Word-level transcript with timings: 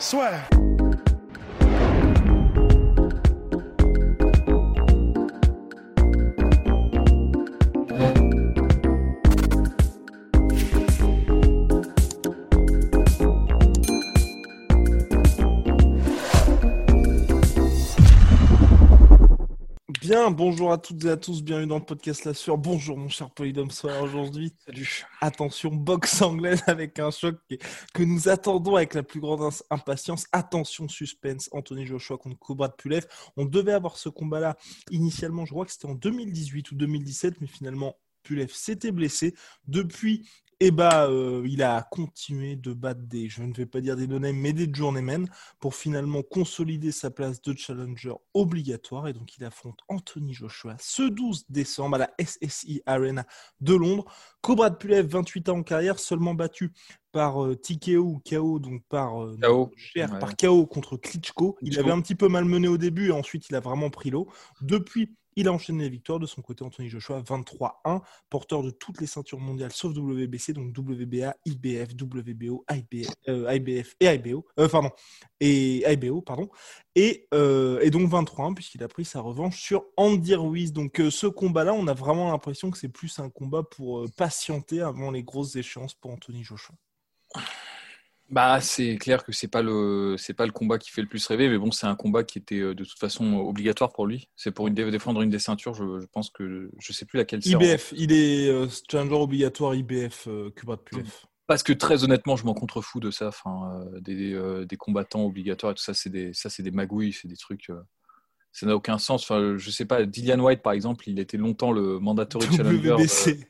Soit. 0.00 0.59
Bien, 20.10 20.32
bonjour 20.32 20.72
à 20.72 20.78
toutes 20.78 21.04
et 21.04 21.08
à 21.10 21.16
tous, 21.16 21.40
bienvenue 21.40 21.68
dans 21.68 21.78
le 21.78 21.84
podcast 21.84 22.24
La 22.24 22.34
Sueur. 22.34 22.58
Bonjour 22.58 22.98
mon 22.98 23.08
cher 23.08 23.30
Polydome 23.30 23.70
Soir 23.70 24.02
aujourd'hui. 24.02 24.52
Salut. 24.66 25.06
Attention, 25.20 25.70
boxe 25.70 26.20
anglaise 26.20 26.64
avec 26.66 26.98
un 26.98 27.12
choc 27.12 27.36
que- 27.94 28.02
nous 28.02 28.28
attendons 28.28 28.74
avec 28.74 28.94
la 28.94 29.04
plus 29.04 29.20
grande 29.20 29.48
impatience. 29.70 30.26
Attention, 30.32 30.88
suspense, 30.88 31.48
Anthony 31.52 31.86
Joshua 31.86 32.18
contre 32.18 32.40
Cobra 32.40 32.66
de 32.66 32.72
Pulev. 32.72 33.06
On 33.36 33.44
devait 33.44 33.70
avoir 33.70 33.98
ce 33.98 34.08
combat-là 34.08 34.56
initialement, 34.90 35.44
je 35.44 35.52
crois 35.52 35.64
que 35.64 35.70
c'était 35.70 35.86
en 35.86 35.94
2018 35.94 36.72
ou 36.72 36.74
2017, 36.74 37.40
mais 37.40 37.46
finalement 37.46 37.94
Pulev 38.24 38.50
s'était 38.52 38.90
blessé. 38.90 39.36
Depuis, 39.68 40.28
eh 40.62 40.70
ben, 40.70 41.08
euh, 41.10 41.42
il 41.48 41.62
a 41.62 41.82
continué 41.90 42.54
de 42.54 42.74
battre 42.74 43.00
des, 43.02 43.30
je 43.30 43.42
ne 43.42 43.54
vais 43.54 43.64
pas 43.64 43.80
dire 43.80 43.96
des 43.96 44.06
no 44.06 44.18
mais 44.18 44.52
des 44.52 44.68
journeymen 44.72 45.26
pour 45.58 45.74
finalement 45.74 46.22
consolider 46.22 46.92
sa 46.92 47.10
place 47.10 47.40
de 47.40 47.56
challenger 47.56 48.12
obligatoire. 48.34 49.08
Et 49.08 49.14
donc, 49.14 49.38
il 49.38 49.44
affronte 49.44 49.78
Anthony 49.88 50.34
Joshua 50.34 50.76
ce 50.78 51.02
12 51.02 51.46
décembre 51.48 51.96
à 51.96 51.98
la 51.98 52.10
SSI 52.22 52.82
Arena 52.84 53.24
de 53.62 53.74
Londres. 53.74 54.04
Cobra 54.42 54.68
de 54.68 54.76
Pulev, 54.76 55.06
28 55.06 55.48
ans 55.48 55.58
en 55.58 55.62
carrière, 55.62 55.98
seulement 55.98 56.34
battu 56.34 56.72
par 57.10 57.42
euh, 57.42 57.56
TKO 57.56 57.98
ou 57.98 58.22
KO, 58.28 58.58
donc 58.58 58.82
par 58.88 59.24
euh, 59.24 59.38
KO, 59.42 59.72
cher, 59.76 60.12
ouais. 60.12 60.18
par 60.18 60.36
KO 60.36 60.66
contre 60.66 60.98
Klitschko. 60.98 61.56
Il 61.62 61.78
avait 61.78 61.90
un 61.90 62.02
petit 62.02 62.14
peu 62.14 62.28
malmené 62.28 62.68
au 62.68 62.76
début 62.76 63.08
et 63.08 63.12
ensuite 63.12 63.48
il 63.48 63.56
a 63.56 63.60
vraiment 63.60 63.88
pris 63.88 64.10
l'eau. 64.10 64.28
Depuis, 64.60 65.16
il 65.40 65.48
a 65.48 65.52
enchaîné 65.52 65.84
les 65.84 65.90
victoires. 65.90 66.18
De 66.18 66.26
son 66.26 66.42
côté, 66.42 66.64
Anthony 66.64 66.88
Joshua, 66.88 67.20
23-1, 67.20 68.02
porteur 68.28 68.62
de 68.62 68.70
toutes 68.70 69.00
les 69.00 69.06
ceintures 69.06 69.40
mondiales 69.40 69.72
sauf 69.72 69.92
WBC, 69.96 70.52
donc 70.52 70.76
WBA, 70.76 71.34
IBF, 71.46 71.88
WBO, 72.00 72.64
IBF, 72.70 73.14
euh, 73.28 73.58
et 74.00 74.06
IBO. 74.06 74.46
Euh, 74.58 74.68
pardon. 74.68 74.90
Et 75.40 75.84
IBO, 75.90 76.20
pardon. 76.20 76.48
Et, 76.94 77.26
euh, 77.34 77.88
donc 77.90 78.08
23-1, 78.10 78.54
puisqu'il 78.54 78.82
a 78.82 78.88
pris 78.88 79.04
sa 79.04 79.20
revanche 79.20 79.60
sur 79.60 79.84
Andy 79.96 80.34
Ruiz. 80.34 80.72
Donc 80.72 81.02
ce 81.10 81.26
combat-là, 81.26 81.72
on 81.72 81.86
a 81.86 81.94
vraiment 81.94 82.30
l'impression 82.30 82.70
que 82.70 82.78
c'est 82.78 82.88
plus 82.88 83.18
un 83.18 83.30
combat 83.30 83.62
pour 83.62 84.06
patienter 84.16 84.80
avant 84.80 85.10
les 85.10 85.22
grosses 85.22 85.56
échéances 85.56 85.94
pour 85.94 86.12
Anthony 86.12 86.44
Joshua. 86.44 86.74
Bah, 88.30 88.60
c'est 88.60 88.96
clair 88.96 89.24
que 89.24 89.32
c'est 89.32 89.48
pas 89.48 89.60
le 89.60 90.14
c'est 90.16 90.34
pas 90.34 90.46
le 90.46 90.52
combat 90.52 90.78
qui 90.78 90.90
fait 90.90 91.02
le 91.02 91.08
plus 91.08 91.26
rêver, 91.26 91.48
mais 91.48 91.58
bon, 91.58 91.72
c'est 91.72 91.86
un 91.88 91.96
combat 91.96 92.22
qui 92.22 92.38
était 92.38 92.60
euh, 92.60 92.74
de 92.76 92.84
toute 92.84 92.98
façon 92.98 93.24
euh, 93.24 93.40
obligatoire 93.42 93.92
pour 93.92 94.06
lui. 94.06 94.28
C'est 94.36 94.52
pour 94.52 94.68
une 94.68 94.74
dé- 94.74 94.88
défendre 94.90 95.20
une 95.22 95.30
des 95.30 95.40
ceintures. 95.40 95.74
Je, 95.74 95.98
je 96.00 96.06
pense 96.06 96.30
que 96.30 96.70
je 96.78 96.92
sais 96.92 97.04
plus 97.06 97.16
laquelle 97.18 97.40
IBF, 97.44 97.92
il 97.96 98.12
est 98.12 98.48
euh, 98.48 98.68
challenger 98.88 99.16
obligatoire 99.16 99.74
IBF, 99.74 100.28
euh, 100.28 100.50
Cobra 100.54 100.76
de 100.76 100.82
Pulev. 100.82 101.10
Parce 101.48 101.64
que 101.64 101.72
très 101.72 102.04
honnêtement, 102.04 102.36
je 102.36 102.44
m'en 102.44 102.54
contrefous 102.54 103.00
de 103.00 103.10
ça. 103.10 103.26
Enfin, 103.28 103.84
euh, 103.92 104.00
des, 104.00 104.64
des 104.64 104.76
combattants 104.76 105.24
obligatoires 105.24 105.72
et 105.72 105.74
tout 105.74 105.82
ça, 105.82 105.94
c'est 105.94 106.10
des 106.10 106.32
ça 106.32 106.48
c'est 106.48 106.62
des 106.62 106.70
magouilles, 106.70 107.12
c'est 107.12 107.26
des 107.26 107.36
trucs. 107.36 107.66
ça 108.52 108.66
n'a 108.66 108.76
aucun 108.76 108.98
sens. 108.98 109.24
Enfin, 109.24 109.56
je 109.56 109.70
sais 109.72 109.86
pas. 109.86 110.04
Dillian 110.04 110.38
White, 110.38 110.62
par 110.62 110.72
exemple, 110.72 111.08
il 111.08 111.18
était 111.18 111.36
longtemps 111.36 111.72
le 111.72 111.98
mandatory 111.98 112.46
challenger. 112.56 112.92
WBC. 112.92 113.49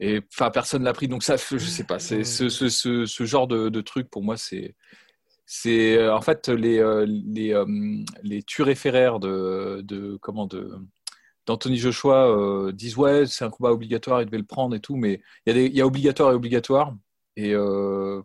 Et 0.00 0.20
enfin, 0.32 0.50
personne 0.50 0.82
l'a 0.84 0.92
pris, 0.92 1.08
donc 1.08 1.22
ça, 1.22 1.36
je 1.36 1.58
sais 1.58 1.84
pas. 1.84 1.98
C'est 1.98 2.24
ce, 2.24 2.48
ce, 2.48 2.68
ce, 2.68 3.06
ce 3.06 3.24
genre 3.24 3.46
de, 3.46 3.68
de 3.70 3.80
truc 3.80 4.10
pour 4.10 4.22
moi, 4.22 4.36
c'est 4.36 4.74
c'est 5.46 5.96
euh, 5.96 6.14
en 6.14 6.20
fait 6.20 6.48
les 6.48 6.78
euh, 6.80 7.06
les 7.08 7.54
euh, 7.54 7.66
les 8.22 8.42
turéféraires 8.42 9.20
de 9.20 9.80
de 9.84 10.18
comment 10.20 10.46
de 10.46 10.72
d'Anthony 11.46 11.76
Joshua 11.78 12.28
euh, 12.28 12.72
disent 12.72 12.96
ouais, 12.96 13.26
c'est 13.26 13.44
un 13.44 13.50
combat 13.50 13.72
obligatoire, 13.72 14.20
il 14.22 14.26
devait 14.26 14.38
le 14.38 14.44
prendre 14.44 14.74
et 14.76 14.80
tout, 14.80 14.96
mais 14.96 15.20
il 15.46 15.50
y 15.50 15.52
a 15.52 15.54
des 15.54 15.66
il 15.66 15.76
y 15.76 15.80
a 15.80 15.86
obligatoire 15.86 16.32
et 16.32 16.34
obligatoire. 16.34 16.94
Et 17.36 17.54
euh, 17.54 18.20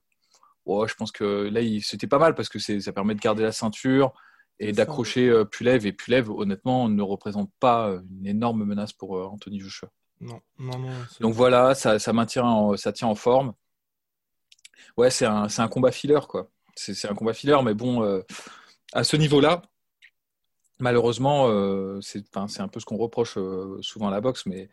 ouais, 0.66 0.88
je 0.88 0.96
pense 0.96 1.12
que 1.12 1.50
là, 1.50 1.62
c'était 1.82 2.08
pas 2.08 2.20
mal 2.20 2.36
parce 2.36 2.50
que 2.50 2.60
c'est 2.60 2.80
ça 2.82 2.94
permet 2.94 3.16
de 3.16 3.20
garder 3.22 3.44
la 3.44 3.52
ceinture 3.52 4.14
et 4.60 4.72
d'accrocher 4.74 5.30
euh, 5.30 5.46
Pulev. 5.46 5.86
Et 5.86 5.94
Pulev 5.94 6.30
honnêtement 6.32 6.90
ne 6.90 7.02
représente 7.04 7.52
pas 7.60 7.96
une 8.20 8.28
énorme 8.28 8.66
menace 8.66 8.94
pour 8.94 9.12
Anthony 9.32 9.60
Joshua. 9.60 9.90
Non, 10.22 10.40
non, 10.60 10.78
non. 10.80 10.94
Donc 11.20 11.34
voilà, 11.34 11.74
ça, 11.76 12.00
ça 12.00 12.14
maintient, 12.14 12.44
en- 12.46 12.78
ça 12.78 12.94
tient 12.94 13.08
en 13.08 13.16
forme. 13.16 13.54
Ouais, 14.98 15.10
c'est 15.10 15.26
un, 15.26 15.68
combat 15.68 15.92
filler, 15.92 16.20
quoi. 16.28 16.50
C'est 16.76 17.10
un 17.10 17.16
combat 17.16 17.34
filler, 17.34 17.58
mais 17.64 17.74
bon, 17.74 18.04
euh, 18.04 18.22
à 18.94 19.04
ce 19.04 19.18
niveau-là, 19.18 19.62
malheureusement, 20.80 21.48
euh, 21.50 22.00
c'est 22.02 22.38
un 22.38 22.68
peu 22.68 22.80
ce 22.80 22.86
qu'on 22.86 22.98
reproche 22.98 23.38
euh, 23.38 23.78
souvent 23.82 24.10
à 24.10 24.12
la 24.12 24.22
boxe, 24.22 24.46
mais 24.46 24.70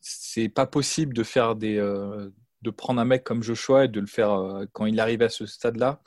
c'est 0.00 0.48
pas 0.48 0.66
possible 0.66 1.14
de 1.14 1.22
faire 1.22 1.56
des, 1.56 1.76
de 1.76 2.70
prendre 2.70 3.00
un 3.00 3.04
mec 3.04 3.24
comme 3.24 3.42
Joshua 3.42 3.84
et 3.84 3.88
de 3.88 4.00
le 4.00 4.06
faire 4.06 4.62
quand 4.72 4.86
il 4.86 5.00
arrive 5.00 5.22
à 5.22 5.28
ce 5.28 5.46
stade-là 5.46 6.00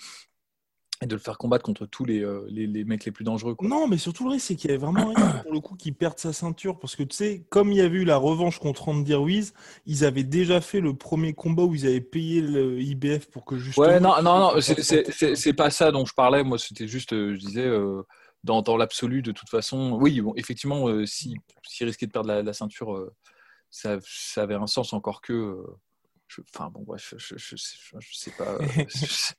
et 1.01 1.05
de 1.07 1.15
le 1.15 1.19
faire 1.21 1.37
combattre 1.37 1.63
contre 1.63 1.85
tous 1.85 2.03
les, 2.03 2.21
euh, 2.21 2.45
les, 2.49 2.67
les 2.67 2.83
mecs 2.83 3.05
les 3.05 3.11
plus 3.11 3.23
dangereux. 3.23 3.55
Quoi. 3.55 3.67
Non, 3.67 3.87
mais 3.87 3.97
surtout 3.97 4.25
le 4.25 4.31
risque, 4.31 4.47
c'est 4.47 4.55
qu'il 4.55 4.69
y 4.69 4.73
avait 4.73 4.81
vraiment 4.85 5.07
rien 5.07 5.29
pour 5.43 5.53
le 5.53 5.61
coup 5.61 5.75
qui 5.75 5.93
perde 5.93 6.19
sa 6.19 6.33
ceinture. 6.33 6.77
Parce 6.77 6.97
que 6.97 7.03
tu 7.03 7.15
sais, 7.15 7.45
comme 7.49 7.71
il 7.71 7.77
y 7.77 7.81
avait 7.81 7.99
eu 7.99 8.03
la 8.03 8.17
revanche 8.17 8.59
contre 8.59 8.89
Andy 8.89 9.13
Ruiz, 9.13 9.53
ils 9.85 10.03
avaient 10.03 10.23
déjà 10.25 10.59
fait 10.59 10.81
le 10.81 10.93
premier 10.93 11.33
combat 11.33 11.63
où 11.63 11.73
ils 11.73 11.87
avaient 11.87 12.01
payé 12.01 12.41
le 12.41 12.81
IBF 12.81 13.27
pour 13.29 13.45
que 13.45 13.57
justement. 13.57 13.87
Ouais, 13.87 13.99
non, 14.01 14.21
non, 14.21 14.39
non, 14.53 14.61
c'est- 14.61 15.53
pas 15.53 15.69
ça 15.69 15.91
dont 15.91 16.05
je 16.05 16.13
parlais. 16.13 16.43
Moi, 16.43 16.57
c'était 16.59 16.87
juste, 16.87 17.13
euh, 17.13 17.33
je 17.33 17.39
disais, 17.39 17.65
euh, 17.65 18.03
dans, 18.43 18.61
dans 18.61 18.75
l'absolu, 18.75 19.21
de 19.21 19.31
toute 19.31 19.49
façon, 19.49 19.93
oui, 20.01 20.19
bon, 20.19 20.33
effectivement, 20.35 20.89
euh, 20.89 21.05
si, 21.05 21.35
s'il 21.65 21.87
risquait 21.87 22.07
de 22.07 22.11
perdre 22.11 22.27
la, 22.27 22.43
la 22.43 22.53
ceinture, 22.53 23.09
ça, 23.71 23.99
ça 24.03 24.41
avait 24.43 24.55
un 24.55 24.67
sens 24.67 24.91
encore 24.91 25.21
que. 25.21 25.55
je- 26.27 26.41
Enfin, 26.53 26.69
bon, 26.69 26.83
bref, 26.83 27.13
je, 27.17 27.35
je, 27.37 27.55
je- 27.55 27.97
je 27.99 28.17
sais 28.17 28.31
pas. 28.37 28.57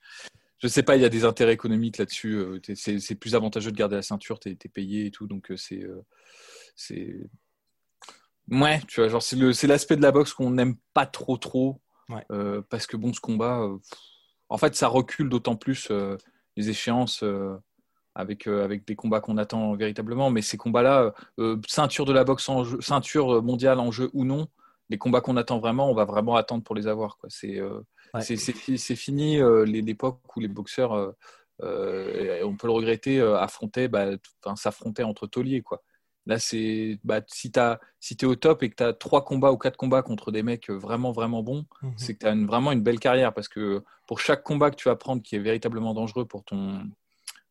je, 0.60 0.68
sais 0.68 0.82
pas, 0.82 0.96
il 0.96 1.02
y 1.02 1.04
a 1.04 1.08
des 1.08 1.24
intérêts 1.24 1.52
économiques 1.52 1.98
là-dessus. 1.98 2.34
euh, 2.34 2.60
C'est 2.74 3.14
plus 3.14 3.34
avantageux 3.34 3.72
de 3.72 3.76
garder 3.76 3.96
la 3.96 4.02
ceinture, 4.02 4.38
t'es 4.40 4.50
es 4.52 4.68
payé 4.68 5.06
et 5.06 5.10
tout, 5.10 5.26
donc 5.26 5.50
euh, 5.50 5.56
c'est. 5.56 5.82
euh, 5.82 6.04
c'est 6.76 7.16
Ouais, 8.50 8.80
tu 8.88 9.00
vois, 9.00 9.08
genre, 9.08 9.22
c'est 9.22 9.36
le- 9.36 9.52
c'est 9.52 9.66
l'aspect 9.68 9.96
de 9.96 10.02
la 10.02 10.10
boxe 10.10 10.32
qu'on 10.34 10.50
n'aime 10.50 10.74
pas 10.92 11.06
trop, 11.06 11.36
trop. 11.36 11.80
Ouais. 12.08 12.24
parce 12.68 12.86
que, 12.88 12.96
bon, 12.96 13.12
ce 13.12 13.20
combat. 13.20 13.68
en 14.48 14.58
fait, 14.58 14.74
ça 14.74 14.88
recule 14.88 15.28
d'autant 15.28 15.54
plus 15.56 15.90
les 16.56 16.68
échéances 16.70 17.22
avec, 18.14 18.46
euh, 18.46 18.64
avec 18.64 18.86
des 18.86 18.96
combats 18.96 19.20
qu'on 19.20 19.36
attend 19.38 19.74
véritablement. 19.74 20.30
Mais 20.30 20.42
ces 20.42 20.56
combats-là, 20.56 21.14
euh, 21.38 21.56
ceinture 21.66 22.04
de 22.04 22.12
la 22.12 22.24
boxe 22.24 22.48
en 22.48 22.64
jeu, 22.64 22.80
ceinture 22.80 23.42
mondiale 23.42 23.78
en 23.78 23.90
jeu 23.90 24.10
ou 24.12 24.24
non, 24.24 24.48
les 24.88 24.98
combats 24.98 25.20
qu'on 25.20 25.36
attend 25.36 25.58
vraiment, 25.60 25.90
on 25.90 25.94
va 25.94 26.04
vraiment 26.04 26.36
attendre 26.36 26.64
pour 26.64 26.74
les 26.74 26.86
avoir. 26.88 27.16
quoi. 27.18 27.28
C'est 27.30 27.58
euh, 27.60 27.80
Ouais. 28.14 28.20
c'est- 28.22 28.36
c'est 28.36 28.52
fi- 28.52 28.78
c'est 28.78 28.96
fini 28.96 29.38
euh, 29.40 29.64
l'époque 29.64 30.20
où 30.36 30.40
les 30.40 30.48
boxeurs, 30.48 30.92
euh, 30.94 31.12
euh, 31.62 32.42
on 32.44 32.56
peut 32.56 32.66
le 32.66 32.72
regretter, 32.72 33.20
affrontaient, 33.20 33.88
bah, 33.88 34.06
s'affrontaient 34.56 35.02
entre 35.04 35.26
tauliers. 35.26 35.62
Quoi. 35.62 35.82
Là, 36.26 36.38
c'est 36.38 36.98
bah, 37.04 37.20
si 37.28 37.50
tu 37.52 37.60
si 38.00 38.14
es 38.20 38.24
au 38.24 38.34
top 38.36 38.62
et 38.62 38.70
que 38.70 38.76
tu 38.76 38.82
as 38.82 38.92
trois 38.92 39.24
combats 39.24 39.52
ou 39.52 39.56
quatre 39.58 39.76
combats 39.76 40.02
contre 40.02 40.32
des 40.32 40.42
mecs 40.42 40.70
vraiment, 40.70 41.12
vraiment 41.12 41.42
bons, 41.42 41.66
Mhm. 41.82 41.92
c'est 41.96 42.14
que 42.14 42.20
tu 42.20 42.26
as 42.26 42.34
vraiment 42.34 42.72
une 42.72 42.82
belle 42.82 43.00
carrière 43.00 43.32
parce 43.34 43.48
que 43.48 43.82
pour 44.06 44.20
chaque 44.20 44.42
combat 44.42 44.70
que 44.70 44.76
tu 44.76 44.88
vas 44.88 44.96
prendre 44.96 45.22
qui 45.22 45.36
est 45.36 45.40
véritablement 45.40 45.94
dangereux 45.94 46.26
pour, 46.26 46.44
ton, 46.44 46.82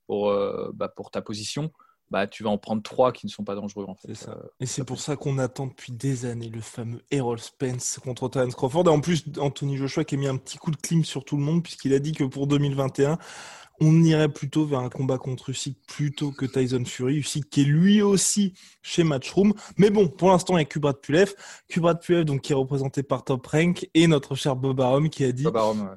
pour, 0.07 0.29
euh, 0.29 0.71
bah, 0.73 0.89
pour 0.89 1.11
ta 1.11 1.21
position, 1.21 1.71
bah, 2.11 2.27
tu 2.27 2.43
vas 2.43 2.49
en 2.49 2.57
prendre 2.57 2.81
trois 2.81 3.11
qui 3.11 3.25
ne 3.25 3.31
sont 3.31 3.43
pas 3.43 3.55
dangereux. 3.55 3.85
En 3.87 3.95
fait. 3.95 4.13
Ça. 4.15 4.31
Euh, 4.31 4.47
Et 4.59 4.65
c'est 4.65 4.83
pour 4.83 4.99
ça 4.99 5.15
qu'on 5.15 5.37
attend 5.37 5.67
depuis 5.67 5.91
des 5.91 6.25
années 6.25 6.49
le 6.49 6.61
fameux 6.61 7.03
Errol 7.11 7.39
Spence 7.39 7.99
contre 8.03 8.29
Terence 8.29 8.55
Crawford. 8.55 8.85
Et 8.85 8.89
en 8.89 9.01
plus, 9.01 9.25
Anthony 9.39 9.77
Joshua 9.77 10.03
qui 10.03 10.15
a 10.15 10.17
mis 10.17 10.27
un 10.27 10.37
petit 10.37 10.57
coup 10.57 10.71
de 10.71 10.77
clim 10.77 11.03
sur 11.03 11.23
tout 11.23 11.37
le 11.37 11.43
monde 11.43 11.63
puisqu'il 11.63 11.93
a 11.93 11.99
dit 11.99 12.13
que 12.13 12.23
pour 12.23 12.47
2021, 12.47 13.17
on 13.81 14.03
irait 14.03 14.29
plutôt 14.29 14.65
vers 14.65 14.79
un 14.79 14.89
combat 14.89 15.17
contre 15.17 15.49
Usyk 15.49 15.77
plutôt 15.87 16.31
que 16.31 16.45
Tyson 16.45 16.83
Fury. 16.85 17.17
Usyk 17.17 17.49
qui 17.49 17.61
est 17.61 17.65
lui 17.65 18.01
aussi 18.01 18.53
chez 18.81 19.03
Matchroom. 19.03 19.53
Mais 19.77 19.89
bon, 19.89 20.07
pour 20.07 20.29
l'instant, 20.29 20.57
il 20.57 20.61
y 20.61 20.63
a 20.63 20.65
Kubrat 20.65 20.93
Pulev. 20.93 21.33
Kubrat 21.67 21.95
Pulev, 21.95 22.25
donc, 22.25 22.41
qui 22.41 22.51
est 22.51 22.55
représenté 22.55 23.03
par 23.03 23.23
Top 23.23 23.45
Rank 23.47 23.89
et 23.93 24.07
notre 24.07 24.35
cher 24.35 24.55
Bob 24.55 24.79
Arum 24.81 25.09
qui 25.09 25.23
a 25.23 25.31
dit 25.31 25.45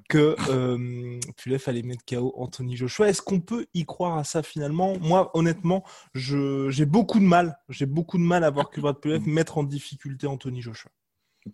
que 0.08 0.36
euh, 0.48 1.20
Pulev 1.36 1.62
allait 1.66 1.82
mettre 1.82 2.04
KO 2.04 2.34
Anthony 2.36 2.76
Joshua. 2.76 3.08
Est-ce 3.08 3.22
qu'on 3.22 3.40
peut 3.40 3.66
y 3.74 3.84
croire 3.84 4.18
à 4.18 4.24
ça 4.24 4.42
finalement? 4.42 4.98
Moi, 5.00 5.30
honnêtement, 5.34 5.84
j'ai 6.14 6.86
beaucoup 6.86 7.18
de 7.18 7.24
mal. 7.24 7.58
J'ai 7.68 7.86
beaucoup 7.86 8.18
de 8.18 8.22
mal 8.22 8.44
à 8.44 8.50
voir 8.50 8.70
Kubrat 8.70 8.94
Pulev 8.94 9.22
mettre 9.26 9.58
en 9.58 9.64
difficulté 9.64 10.26
Anthony 10.26 10.60
Joshua. 10.62 10.90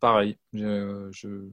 Pareil. 0.01 0.37
je, 0.53 1.09
je 1.13 1.49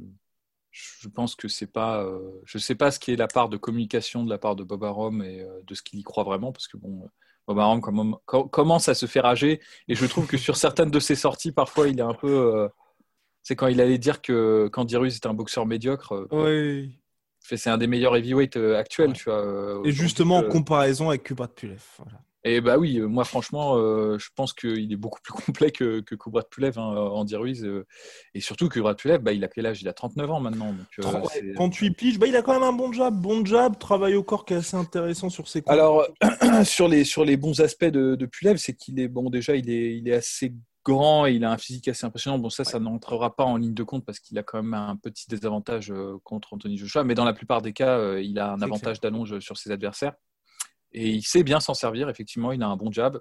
pense 1.07 1.35
que 1.35 1.47
c'est 1.47 1.71
pas. 1.71 2.03
Euh, 2.03 2.19
je 2.45 2.57
sais 2.57 2.75
pas 2.75 2.91
ce 2.91 2.99
qui 2.99 3.11
est 3.11 3.15
la 3.15 3.27
part 3.27 3.49
de 3.49 3.57
communication 3.57 4.23
de 4.23 4.29
la 4.29 4.37
part 4.37 4.55
de 4.55 4.63
Bob 4.63 4.83
Arum 4.83 5.23
et 5.23 5.41
euh, 5.41 5.61
de 5.65 5.73
ce 5.73 5.81
qu'il 5.81 5.99
y 5.99 6.03
croit 6.03 6.23
vraiment, 6.23 6.51
parce 6.51 6.67
que 6.67 6.77
bon, 6.77 7.09
Bob 7.47 7.59
Arum 7.59 7.81
commence 8.51 8.89
à 8.89 8.93
se 8.93 9.05
faire 9.05 9.25
âger, 9.25 9.61
et 9.87 9.95
je 9.95 10.05
trouve 10.05 10.27
que 10.27 10.37
sur 10.37 10.57
certaines 10.57 10.91
de 10.91 10.99
ses 10.99 11.15
sorties, 11.15 11.51
parfois, 11.51 11.87
il 11.87 11.99
est 11.99 12.03
un 12.03 12.13
peu. 12.13 12.55
Euh, 12.55 12.67
c'est 13.41 13.55
quand 13.55 13.67
il 13.67 13.79
allait 13.79 13.99
dire 13.99 14.21
que 14.21 14.67
Candy 14.73 14.97
Ruiz 14.97 15.17
était 15.17 15.27
un 15.27 15.33
boxeur 15.33 15.65
médiocre. 15.65 16.27
oui. 16.31 16.99
C'est 17.47 17.69
un 17.69 17.77
des 17.77 17.85
meilleurs 17.85 18.15
heavyweight 18.15 18.57
actuels, 18.57 19.13
tu 19.13 19.25
vois. 19.25 19.79
et 19.83 19.91
justement 19.91 20.37
en 20.37 20.43
comparaison 20.49 21.09
avec 21.09 21.21
Kubrat 21.21 21.49
Pulev. 21.49 21.79
Voilà. 21.99 22.19
Et 22.47 22.61
bah 22.61 22.77
oui, 22.77 22.99
euh, 22.99 23.07
moi 23.07 23.25
franchement, 23.25 23.75
euh, 23.75 24.19
je 24.19 24.29
pense 24.35 24.53
qu'il 24.53 24.93
est 24.93 24.97
beaucoup 24.97 25.19
plus 25.23 25.33
complet 25.33 25.71
que, 25.71 26.01
que 26.01 26.13
Kubrat 26.13 26.43
Pulev, 26.43 26.77
hein, 26.77 26.83
Andy 26.83 27.35
Ruiz. 27.35 27.65
Euh, 27.65 27.87
et 28.35 28.39
surtout 28.39 28.69
que 28.69 28.75
Kubrat 28.75 28.93
Pulev, 28.93 29.17
bah, 29.17 29.33
il 29.33 29.43
a 29.43 29.47
quel 29.47 29.65
âge? 29.65 29.81
Il 29.81 29.87
a 29.87 29.93
39 29.93 30.31
ans 30.31 30.39
maintenant. 30.39 30.71
Donc, 30.71 31.55
38 31.55 31.91
piges, 31.91 32.19
bah, 32.19 32.27
il 32.27 32.35
a 32.35 32.43
quand 32.43 32.53
même 32.53 32.63
un 32.63 32.71
bon 32.73 32.93
job. 32.93 33.15
Bon 33.15 33.43
job, 33.43 33.79
travail 33.79 34.15
au 34.15 34.23
corps 34.23 34.45
qui 34.45 34.53
est 34.53 34.57
assez 34.57 34.77
intéressant 34.77 35.31
sur 35.31 35.47
ses 35.47 35.63
Alors, 35.65 36.07
sur 36.63 36.87
les, 36.87 37.03
sur 37.03 37.25
les 37.25 37.35
bons 37.35 37.61
aspects 37.61 37.83
de, 37.83 38.13
de 38.13 38.25
Pulev, 38.27 38.57
c'est 38.57 38.75
qu'il 38.75 38.99
est, 38.99 39.07
bon, 39.07 39.31
déjà, 39.31 39.55
il 39.55 39.67
est, 39.71 39.97
il 39.97 40.07
est 40.07 40.13
assez 40.13 40.53
grand 40.83 41.25
et 41.25 41.33
il 41.33 41.43
a 41.43 41.51
un 41.51 41.57
physique 41.57 41.87
assez 41.87 42.05
impressionnant. 42.05 42.37
Bon, 42.37 42.51
ça, 42.51 42.63
ça 42.63 42.79
n'entrera 42.79 43.35
pas 43.35 43.43
en 43.43 43.57
ligne 43.57 43.73
de 43.73 43.83
compte 43.83 44.05
parce 44.05 44.19
qu'il 44.19 44.37
a 44.37 44.43
quand 44.43 44.61
même 44.61 44.75
un 44.75 44.95
petit 44.97 45.25
désavantage 45.27 45.91
contre 46.23 46.53
Anthony 46.53 46.77
Joshua. 46.77 47.03
Mais 47.03 47.15
dans 47.15 47.25
la 47.25 47.33
plupart 47.33 47.63
des 47.63 47.73
cas, 47.73 48.19
il 48.19 48.37
a 48.37 48.51
un 48.51 48.61
avantage 48.61 49.01
d'allonge 49.01 49.39
sur 49.39 49.57
ses 49.57 49.71
adversaires. 49.71 50.13
Et 50.95 51.09
il 51.09 51.23
sait 51.23 51.43
bien 51.43 51.59
s'en 51.59 51.73
servir, 51.73 52.07
effectivement, 52.07 52.53
il 52.53 52.63
a 52.63 52.67
un 52.67 52.77
bon 52.77 52.89
jab. 52.89 53.19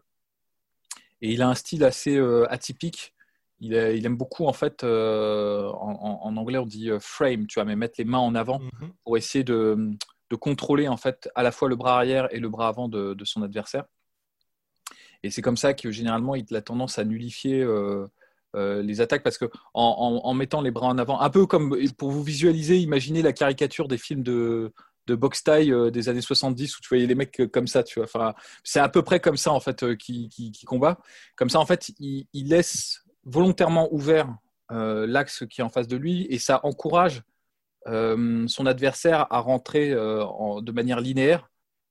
Et 1.21 1.33
il 1.33 1.43
a 1.43 1.49
un 1.49 1.57
style 1.57 1.83
assez 1.83 2.17
euh, 2.17 2.47
atypique. 2.49 3.15
Il, 3.59 3.75
aime 3.75 4.17
beaucoup, 4.17 4.47
en 4.47 4.53
fait, 4.53 4.85
euh, 4.85 5.69
en, 5.73 6.37
anglais, 6.37 6.59
on 6.59 6.67
dit 6.67 6.91
euh, 6.91 7.01
frame, 7.01 7.49
tu 7.49 7.55
vois, 7.55 7.65
mais 7.65 7.75
mettre 7.75 7.95
les 7.99 8.05
mains 8.05 8.19
en 8.19 8.37
avant 8.37 8.61
mhm. 8.61 8.93
pour 9.03 9.17
essayer 9.17 9.43
de, 9.43 9.91
contrôler, 10.41 10.87
en 10.87 10.97
fait, 10.97 11.29
à 11.35 11.43
la 11.43 11.51
fois 11.51 11.69
le 11.69 11.77
bras 11.77 11.97
arrière 11.97 12.29
et 12.33 12.39
le 12.39 12.49
bras 12.49 12.69
avant 12.69 12.89
de, 12.89 13.17
son 13.25 13.43
adversaire. 13.43 13.85
Et 15.25 15.31
c'est 15.31 15.43
comme 15.43 15.57
ça 15.57 15.75
que, 15.75 15.91
généralement, 15.91 16.37
il 16.37 16.55
a 16.55 16.63
tendance 16.63 16.99
à 16.99 17.05
nullifier 17.05 17.67
les 18.55 19.01
attaques 19.01 19.23
parce 19.23 19.39
que 19.39 19.47
en, 19.73 20.35
mettant 20.35 20.61
les 20.61 20.73
bras 20.73 20.89
en 20.89 20.99
avant, 20.99 21.21
un 21.21 21.31
peu 21.31 21.47
comme 21.47 21.77
pour 21.97 22.11
vous 22.11 22.23
visualiser, 22.23 22.79
imaginez 22.79 23.23
la 23.23 23.33
caricature 23.33 23.87
des 23.87 23.99
films 23.99 24.25
de, 24.25 24.73
de 25.07 25.15
boxe 25.15 25.43
taille 25.43 25.73
euh, 25.73 25.91
des 25.91 26.09
années 26.09 26.21
70 26.21 26.79
où 26.79 26.81
tu 26.81 26.89
voyais 26.89 27.07
les 27.07 27.15
mecs 27.15 27.41
euh, 27.41 27.47
comme 27.47 27.67
ça, 27.67 27.83
tu 27.83 27.99
vois. 27.99 28.05
Enfin, 28.05 28.35
c'est 28.63 28.81
à 28.81 28.89
peu 28.89 29.03
près 29.03 29.21
comme 29.21 29.37
ça 29.37 29.53
en 29.53 29.61
fait 29.61 29.83
euh, 29.83 29.97
qui, 29.97 30.29
qui, 30.29 30.65
combat. 30.65 30.99
Comme 31.37 31.51
ça 31.51 31.61
en 31.61 31.67
fait, 31.67 31.93
il, 31.99 32.27
laisse 32.49 33.05
volontairement 33.25 33.93
ouvert 33.93 34.35
l'axe 34.71 35.45
qui 35.49 35.61
est 35.61 35.65
en 35.65 35.69
face 35.69 35.89
de 35.89 35.97
lui 35.97 36.27
et 36.31 36.39
ça 36.39 36.61
encourage 36.65 37.23
son 37.87 38.67
adversaire 38.67 39.27
à 39.31 39.41
rentrer 39.41 39.91
de 39.91 40.73
manière 40.73 41.01
linéaire, 41.01 41.51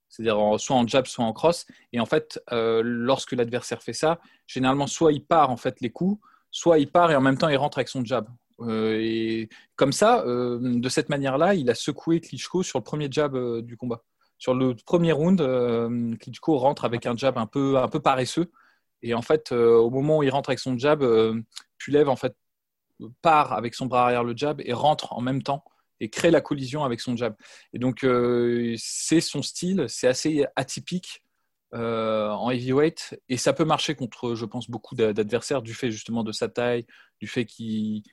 c'est-à-dire 0.10 0.60
soit 0.60 0.76
en 0.76 0.88
jab, 0.88 1.06
soit 1.06 1.24
en 1.24 1.34
cross. 1.34 1.66
Et 1.92 2.00
en 2.00 2.06
fait, 2.06 2.42
lorsque 2.52 3.34
l'adversaire 3.34 3.82
fait 3.82 3.94
ça, 3.94 4.20
généralement 4.48 4.88
soit 4.88 5.14
il 5.14 5.24
part 5.24 5.50
en 5.50 5.58
fait 5.58 5.82
les 5.82 5.92
coups, 5.92 6.20
soit 6.52 6.80
il 6.80 6.92
part 6.92 7.12
et 7.12 7.16
en 7.16 7.22
même 7.22 7.38
temps 7.38 7.50
il 7.50 7.58
rentre 7.58 7.78
avec 7.78 7.90
son 7.90 8.04
jab. 8.04 8.28
Euh, 8.62 9.00
et 9.02 9.50
comme 9.76 9.92
ça, 9.92 10.24
euh, 10.26 10.60
de 10.62 10.90
cette 10.90 11.10
manière-là, 11.10 11.56
il 11.56 11.70
a 11.70 11.76
secoué 11.76 12.22
Klitschko 12.22 12.64
sur 12.64 12.80
le 12.80 12.84
premier 12.84 13.08
jab 13.12 13.36
euh, 13.36 13.62
du 13.62 13.78
combat. 13.78 14.04
Sur 14.38 14.54
le 14.54 14.76
premier 14.76 15.14
round, 15.14 15.40
Klitschko 16.20 16.58
rentre 16.58 16.84
avec 16.84 17.06
un 17.06 17.16
jab 17.16 17.38
un 17.38 17.46
peu, 17.46 17.78
un 17.78 17.88
peu 17.88 18.02
paresseux. 18.02 18.52
Et 19.02 19.14
en 19.14 19.22
fait, 19.22 19.54
au 19.54 19.90
moment 19.90 20.18
où 20.18 20.24
il 20.24 20.30
rentre 20.30 20.50
avec 20.50 20.60
son 20.60 20.78
jab, 20.78 21.02
Pulev 21.78 22.10
en 22.10 22.18
fait 22.18 22.36
part 23.22 23.54
avec 23.54 23.74
son 23.74 23.86
bras 23.86 24.06
arrière 24.06 24.26
le 24.26 24.36
jab 24.36 24.60
et 24.66 24.74
rentre 24.74 25.14
en 25.14 25.22
même 25.22 25.44
temps 25.44 25.64
et 26.02 26.10
crée 26.10 26.30
la 26.30 26.42
collision 26.42 26.84
avec 26.84 27.00
son 27.00 27.16
jab. 27.16 27.36
Et 27.72 27.80
donc, 27.80 28.06
c'est 28.76 29.22
son 29.22 29.42
style, 29.42 29.86
c'est 29.88 30.08
assez 30.08 30.46
atypique 30.58 31.24
en 31.72 32.50
heavyweight 32.50 33.18
et 33.30 33.38
ça 33.38 33.54
peut 33.54 33.66
marcher 33.66 33.96
contre, 33.96 34.36
je 34.36 34.46
pense, 34.46 34.70
beaucoup 34.70 34.96
d'adversaires 34.96 35.62
du 35.62 35.74
fait 35.74 35.90
justement 35.90 36.24
de 36.26 36.34
sa 36.34 36.50
taille, 36.50 36.86
du 37.22 37.28
fait 37.28 37.46
qu'il 37.46 38.04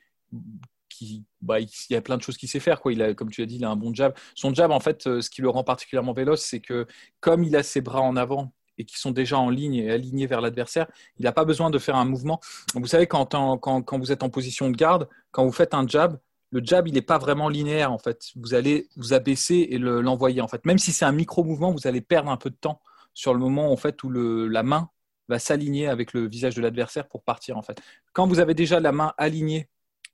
qui, 0.91 1.25
bah, 1.41 1.61
il 1.61 1.69
y 1.88 1.94
a 1.94 2.03
plein 2.03 2.19
de 2.19 2.23
choses 2.23 2.37
qu'il 2.37 2.49
sait 2.49 2.61
faire. 2.61 2.81
Quoi. 2.81 2.93
Il 2.93 3.00
a, 3.00 3.15
comme 3.15 3.31
tu 3.31 3.43
as 3.43 3.47
dit, 3.47 3.56
il 3.56 3.65
a 3.65 3.71
un 3.71 3.77
bon 3.77 3.94
jab. 3.94 4.12
Son 4.35 4.53
jab, 4.53 4.71
en 4.71 4.81
fait, 4.81 5.06
euh, 5.06 5.23
ce 5.23 5.31
qui 5.31 5.41
le 5.41 5.49
rend 5.49 5.65
particulièrement 5.65 6.12
véloce, 6.12 6.43
c'est 6.43 6.61
que 6.61 6.87
comme 7.21 7.44
il 7.44 7.56
a 7.56 7.62
ses 7.62 7.81
bras 7.81 8.03
en 8.03 8.17
avant 8.17 8.53
et 8.77 8.85
qui 8.85 8.99
sont 8.99 9.11
déjà 9.11 9.38
en 9.38 9.50
ligne 9.50 9.77
et 9.77 9.91
alignés 9.91 10.27
vers 10.27 10.41
l'adversaire, 10.41 10.87
il 11.19 11.25
n'a 11.25 11.32
pas 11.32 11.44
besoin 11.44 11.71
de 11.71 11.79
faire 11.79 11.97
un 11.97 12.05
mouvement. 12.05 12.41
Vous 12.75 12.87
savez, 12.87 13.06
quand, 13.06 13.35
quand, 13.61 13.99
vous 13.99 14.12
êtes 14.12 14.23
en 14.23 14.31
position 14.31 14.71
de 14.71 14.77
garde, 14.77 15.09
quand 15.31 15.44
vous 15.44 15.53
faites 15.53 15.75
un 15.75 15.87
jab, 15.87 16.19
le 16.50 16.61
jab, 16.65 16.88
il 16.88 16.94
n'est 16.94 17.03
pas 17.03 17.19
vraiment 17.19 17.49
linéaire, 17.49 17.93
en 17.93 17.99
fait. 17.99 18.31
Vous 18.35 18.55
allez 18.55 18.88
vous 18.97 19.12
abaisser 19.12 19.69
et 19.71 19.79
l'envoyer, 19.79 20.41
en 20.41 20.49
fait. 20.49 20.65
Même 20.67 20.79
si 20.79 20.93
c'est 20.93 21.05
un 21.05 21.12
micro-mouvement, 21.12 21.73
vous 21.73 21.87
allez 21.87 22.00
perdre 22.00 22.31
un 22.31 22.37
peu 22.37 22.50
de 22.50 22.56
temps 22.56 22.81
sur 23.15 23.35
le 23.35 23.41
moment, 23.41 23.71
en 23.71 23.77
fait, 23.77 24.03
où 24.03 24.09
le, 24.09 24.49
la 24.49 24.62
main 24.62 24.91
va 25.29 25.38
s'aligner 25.38 25.87
avec 25.87 26.12
le 26.12 26.27
visage 26.27 26.56
de 26.56 26.62
l'adversaire 26.62 27.06
pour 27.06 27.23
partir, 27.23 27.56
en 27.56 27.62
fait. 27.62 27.81
Quand 28.12 28.27
vous 28.27 28.41
avez 28.41 28.55
déjà 28.55 28.81
la 28.81 28.91
main 28.91 29.12
alignée 29.17 29.69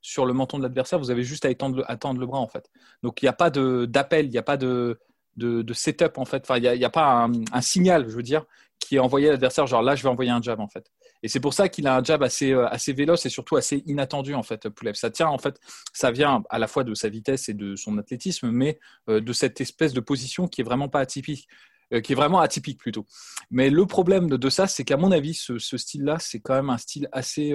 sur 0.07 0.25
le 0.25 0.33
menton 0.33 0.59
de 0.59 0.63
l'adversaire, 0.63 1.01
vous 1.01 1.11
avez 1.11 1.25
juste 1.25 1.45
à 1.47 1.51
étendre, 1.51 1.85
attendre 1.89 2.21
le 2.21 2.27
bras 2.27 2.39
en 2.39 2.47
fait. 2.47 2.71
Donc 3.03 3.23
il 3.23 3.25
n'y 3.25 3.29
a 3.29 3.33
pas 3.33 3.51
d'appel, 3.51 4.27
il 4.27 4.31
n'y 4.31 4.39
a 4.39 4.43
pas 4.43 4.57
de, 4.57 5.01
de, 5.35 5.75
setup 5.75 6.17
en 6.17 6.25
fait. 6.25 6.45
Enfin, 6.45 6.59
il 6.59 6.79
n'y 6.79 6.85
a, 6.85 6.91
pas 6.91 7.29
un, 7.53 7.61
signal, 7.61 8.09
je 8.09 8.15
veux 8.15 8.23
dire, 8.23 8.45
qui 8.79 8.95
est 8.95 8.99
envoyé 9.01 9.27
à 9.29 9.33
l'adversaire, 9.33 9.67
genre 9.67 9.83
là 9.83 9.97
je 9.97 10.05
vais 10.05 10.09
envoyer 10.09 10.31
un 10.31 10.41
jab 10.41 10.61
en 10.61 10.69
fait. 10.69 10.93
Et 11.25 11.29
c'est 11.29 11.41
pour 11.41 11.55
ça 11.55 11.69
qu'il 11.69 11.89
a 11.89 11.97
un 11.97 12.05
jab 12.05 12.23
assez, 12.23 12.53
euh, 12.53 12.69
assez 12.69 12.93
véloce 12.93 13.27
et 13.27 13.31
surtout 13.31 13.57
assez 13.57 13.83
inattendu 13.87 14.33
en 14.35 14.45
fait, 14.45 14.69
Poulev. 14.69 14.95
Ça 14.95 15.11
tient 15.11 15.27
en 15.27 15.39
fait, 15.39 15.59
ça 15.93 16.13
vient 16.13 16.45
à 16.51 16.61
la 16.61 16.69
fois 16.69 16.85
de 16.85 16.95
sa 16.95 17.09
vitesse 17.09 17.49
et 17.49 17.55
de 17.55 17.75
son 17.75 17.99
athlétisme, 17.99 18.53
mais 18.53 18.79
euh, 19.09 19.21
de 19.21 19.33
cette 19.33 19.61
espèce 19.61 19.93
de 19.93 20.01
position 20.01 20.47
qui 20.47 20.61
est 20.61 20.65
vraiment 20.65 20.89
pas 20.89 21.01
atypique 21.01 21.49
euh, 21.93 22.01
qui 22.01 22.13
est 22.13 22.17
vraiment 22.17 22.39
atypique 22.39 22.79
plutôt. 22.79 23.07
Mais 23.51 23.71
le 23.71 23.87
problème 23.87 24.29
de, 24.29 24.51
ça, 24.51 24.69
c'est 24.69 24.85
qu'à 24.85 24.97
mon 24.97 25.11
avis, 25.11 25.35
ce, 25.35 25.59
style-là, 25.59 26.19
c'est 26.21 26.39
quand 26.39 26.55
même 26.55 26.71
un 26.71 26.79
style 26.79 27.09
assez, 27.11 27.53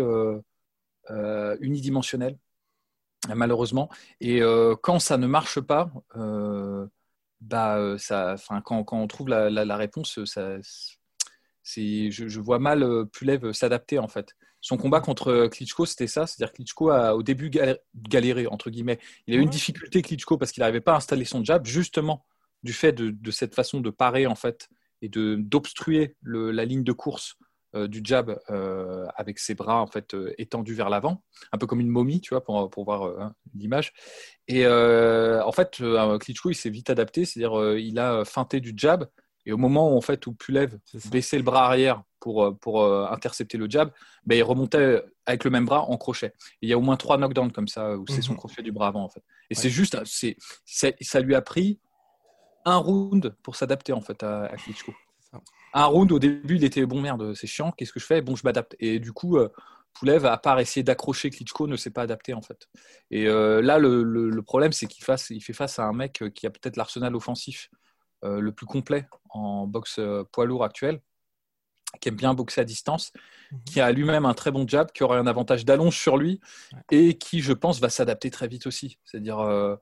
unidimensionnel, 1.10 2.38
malheureusement. 3.36 3.90
Et 4.20 4.42
euh, 4.42 4.76
quand 4.82 5.00
ça 5.00 5.18
ne 5.18 5.28
marche 5.28 5.60
pas, 5.60 5.92
euh, 6.16 6.88
bah, 7.40 7.96
ça, 7.98 8.36
quand, 8.64 8.84
quand, 8.84 9.00
on 9.00 9.08
trouve 9.08 9.30
la, 9.30 9.50
la, 9.50 9.78
réponse, 9.78 10.24
ça, 10.26 10.58
je, 11.64 12.10
je, 12.10 12.40
vois 12.40 12.60
mal 12.60 13.06
Pulev 13.12 13.52
s'adapter 13.54 14.00
en 14.00 14.08
fait. 14.08 14.36
Son 14.64 14.78
combat 14.78 15.02
contre 15.02 15.48
Klitschko, 15.48 15.88
c'était 15.88 16.06
ça, 16.06 16.28
c'est-à-dire 16.28 16.54
Klitschko 16.54 16.92
a 16.92 17.16
au 17.16 17.24
début 17.24 17.52
galéré, 17.96 18.46
entre 18.46 18.70
guillemets. 18.70 19.00
Il 19.26 19.34
a 19.34 19.38
eu 19.38 19.42
une 19.42 19.50
difficulté 19.50 20.04
Klitschko 20.04 20.38
parce 20.38 20.52
qu'il 20.52 20.62
n'arrivait 20.62 20.82
pas 20.82 20.94
à 20.94 20.98
installer 20.98 21.26
son 21.26 21.44
jab, 21.44 21.66
justement 21.66 22.26
du 22.64 22.74
fait 22.74 22.92
de, 22.92 23.10
de, 23.10 23.32
cette 23.32 23.56
façon 23.56 23.80
de 23.80 23.90
parer 23.90 24.28
en 24.28 24.36
fait 24.36 24.70
et 25.02 25.10
de 25.10 25.34
d'obstruer 25.36 26.16
la 26.24 26.64
ligne 26.64 26.84
de 26.84 26.92
course 26.92 27.38
euh, 27.74 27.88
du 27.88 28.02
jab 28.04 28.38
euh, 28.50 29.08
avec 29.16 29.40
ses 29.40 29.56
bras 29.56 29.82
en 29.82 29.88
fait 29.88 30.14
euh, 30.14 30.34
étendus 30.38 30.74
vers 30.74 30.90
l'avant, 30.90 31.24
un 31.54 31.58
peu 31.58 31.68
comme 31.68 31.80
une 31.80 31.88
momie, 31.88 32.20
tu 32.20 32.34
vois, 32.34 32.44
pour, 32.44 32.70
pour 32.70 32.84
voir 32.84 33.04
hein, 33.18 33.34
l'image. 33.56 33.94
Et 34.50 34.68
en 34.68 35.52
fait, 35.54 35.82
Klitschko, 36.20 36.50
il 36.50 36.56
s'est 36.56 36.70
vite 36.70 36.90
adapté, 36.90 37.24
c'est-à-dire 37.24 37.78
il 37.78 37.98
a 38.00 38.26
feinté 38.26 38.60
du 38.60 38.74
jab. 38.76 39.08
Et 39.46 39.54
au 39.54 39.58
moment 39.58 39.94
où, 39.94 39.98
en 39.98 40.02
fait, 40.02 40.28
où 40.28 40.34
Pulev 40.34 40.78
baissait 41.10 41.38
le 41.38 41.44
bras 41.44 41.66
arrière 41.66 42.04
pour, 42.20 42.58
pour 42.60 42.84
intercepter 42.84 43.58
le 43.58 43.70
jab, 43.70 43.92
ben, 44.26 44.36
il 44.36 44.44
remontait 44.44 45.02
avec 45.26 45.46
le 45.46 45.52
même 45.52 45.66
bras 45.66 45.84
en 45.84 45.96
crochet. 45.96 46.34
il 46.62 46.70
y 46.70 46.74
a 46.74 46.78
au 46.78 46.82
moins 46.82 46.98
trois 46.98 47.18
knockdowns 47.18 47.54
comme 47.54 47.70
ça, 47.70 47.98
où 47.98 48.06
c'est 48.08 48.22
son 48.22 48.34
mhm. 48.34 48.40
crochet 48.40 48.62
du 48.62 48.74
bras 48.74 48.88
avant, 48.88 49.04
en 49.06 49.10
fait. 49.10 49.24
Et 49.50 49.56
c'est 49.56 49.70
juste, 49.70 49.98
c'est, 50.04 50.36
ça 50.66 51.20
lui 51.22 51.36
a 51.36 51.42
pris 51.42 51.80
un 52.66 52.76
round 52.76 53.34
pour 53.42 53.56
s'adapter, 53.56 53.94
en 53.94 54.02
fait, 54.02 54.22
à, 54.24 54.44
à 54.44 54.58
Klitschko 54.58 54.94
un 55.74 55.86
round 55.86 56.12
au 56.12 56.20
début, 56.20 56.56
il 56.56 56.64
était 56.64 56.86
bon 56.86 57.02
merde, 57.02 57.34
c'est 57.34 57.48
chiant, 57.48 57.72
qu'est-ce 57.72 57.94
que 57.94 58.00
je 58.00 58.06
fais? 58.06 58.22
Bon, 58.22 58.36
je 58.36 58.42
m'adapte. 58.44 58.76
Et 58.80 59.00
du 59.00 59.14
coup, 59.14 59.38
euh, 59.38 59.50
Poulev, 59.94 60.26
à 60.26 60.38
part 60.38 60.60
essayer 60.60 60.84
d'accrocher 60.84 61.30
Klitschko, 61.30 61.68
ne 61.68 61.78
s'est 61.78 61.92
pas 61.92 62.02
adapté 62.04 62.34
en 62.34 62.42
fait. 62.42 62.68
Et 63.10 63.28
euh, 63.28 63.62
là, 63.62 63.80
le, 63.80 64.42
problème, 64.42 64.72
c'est 64.72 64.88
qu'il 64.88 65.06
il 65.30 65.42
fait 65.42 65.54
face 65.54 65.80
à 65.80 65.86
un 65.86 65.94
mec 65.94 66.24
qui 66.34 66.48
a 66.48 66.50
peut-être 66.50 66.78
l'arsenal 66.78 67.16
offensif 67.16 67.70
euh, 68.24 68.40
le 68.40 68.52
plus 68.52 68.66
complet 68.66 69.08
en 69.30 69.66
boxe 69.66 70.00
poids 70.32 70.46
lourd 70.46 70.64
actuel, 70.64 71.02
qui 72.00 72.10
aime 72.10 72.16
bien 72.16 72.34
boxer 72.34 72.62
à 72.62 72.66
distance, 72.66 73.12
mhm. 73.52 73.64
qui 73.66 73.82
a 73.82 73.92
lui-même 73.92 74.26
un 74.26 74.34
très 74.34 74.52
bon 74.52 74.68
jab, 74.68 74.92
qui 74.92 75.04
aurait 75.04 75.18
un 75.18 75.28
avantage 75.28 75.64
d'allonge 75.66 75.98
sur 75.98 76.18
lui 76.18 76.42
et 76.90 77.18
qui, 77.18 77.42
je 77.42 77.54
pense, 77.54 77.80
va 77.80 77.90
s'adapter 77.90 78.30
très 78.30 78.48
vite 78.48 78.68
aussi. 78.68 78.98
C'est-à-dire, 79.06 79.78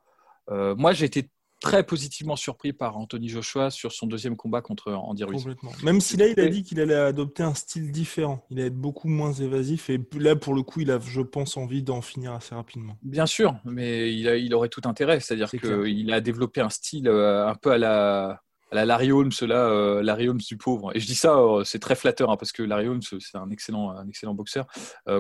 moi, 0.49 0.93
j'ai 0.93 1.05
été 1.05 1.29
très 1.59 1.83
positivement 1.83 2.35
surpris 2.35 2.73
par 2.73 2.97
Anthony 2.97 3.29
Joshua 3.29 3.69
sur 3.69 3.91
son 3.91 4.07
deuxième 4.07 4.35
combat 4.35 4.61
contre 4.61 4.93
Andy 4.93 5.23
Ruiz. 5.23 5.43
Complètement. 5.43 5.71
Même 5.83 6.01
si 6.01 6.17
là, 6.17 6.27
il 6.27 6.39
a 6.39 6.47
dit 6.47 6.63
qu'il 6.63 6.79
allait 6.79 6.95
adopter 6.95 7.43
un 7.43 7.53
style 7.53 7.91
différent. 7.91 8.45
Il 8.49 8.59
allait 8.59 8.67
être 8.67 8.77
beaucoup 8.77 9.07
moins 9.07 9.33
évasif. 9.33 9.89
Et 9.89 9.99
là, 10.17 10.35
pour 10.35 10.53
le 10.53 10.63
coup, 10.63 10.81
il 10.81 10.91
a, 10.91 10.99
je 10.99 11.21
pense, 11.21 11.57
envie 11.57 11.83
d'en 11.83 12.01
finir 12.01 12.33
assez 12.33 12.55
rapidement. 12.55 12.97
Bien 13.01 13.25
sûr, 13.25 13.55
mais 13.65 14.13
il, 14.13 14.27
a, 14.27 14.37
il 14.37 14.53
aurait 14.53 14.69
tout 14.69 14.81
intérêt. 14.85 15.19
C'est-à-dire 15.19 15.49
qu'il 15.49 16.13
a 16.13 16.21
développé 16.21 16.61
un 16.61 16.69
style 16.69 17.07
euh, 17.07 17.47
un 17.47 17.55
peu 17.55 17.71
à 17.71 17.77
la, 17.77 18.41
à 18.71 18.75
la 18.75 18.85
Larry 18.85 19.11
Holmes, 19.11 19.31
là, 19.41 19.69
euh, 19.69 20.01
Larry 20.01 20.29
Holmes 20.29 20.39
du 20.39 20.57
pauvre. 20.57 20.95
Et 20.95 20.99
je 20.99 21.05
dis 21.05 21.15
ça, 21.15 21.37
euh, 21.37 21.63
c'est 21.63 21.79
très 21.79 21.95
flatteur, 21.95 22.31
hein, 22.31 22.37
parce 22.37 22.51
que 22.51 22.63
Larry 22.63 22.87
Holmes, 22.87 23.01
c'est 23.01 23.37
un 23.37 23.49
excellent, 23.49 23.91
un 23.91 24.07
excellent 24.07 24.33
boxeur 24.33 24.67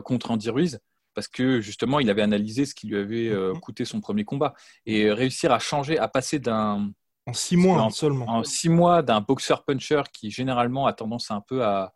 contre 0.03 0.31
Andy 0.31 0.49
Ruiz 0.49 0.79
parce 1.19 1.27
que 1.27 1.59
justement, 1.59 1.99
il 1.99 2.09
avait 2.09 2.21
analysé 2.21 2.65
ce 2.65 2.73
qui 2.73 2.87
lui 2.87 2.95
avait 2.95 3.29
mhm. 3.29 3.59
coûté 3.59 3.83
son 3.83 3.99
premier 3.99 4.23
combat. 4.23 4.53
Et 4.85 5.11
réussir 5.11 5.51
à 5.51 5.59
changer, 5.59 5.99
à 5.99 6.07
passer 6.07 6.39
d'un. 6.39 6.93
En 7.25 7.33
six 7.33 7.57
mois 7.57 7.89
seulement. 7.91 8.25
En 8.29 8.45
six 8.45 8.69
mois 8.69 9.01
d'un 9.01 9.19
boxeur-puncher 9.19 10.03
qui 10.13 10.31
généralement 10.31 10.87
a 10.87 10.93
tendance 10.93 11.29
un 11.29 11.41
peu 11.41 11.65
à. 11.65 11.93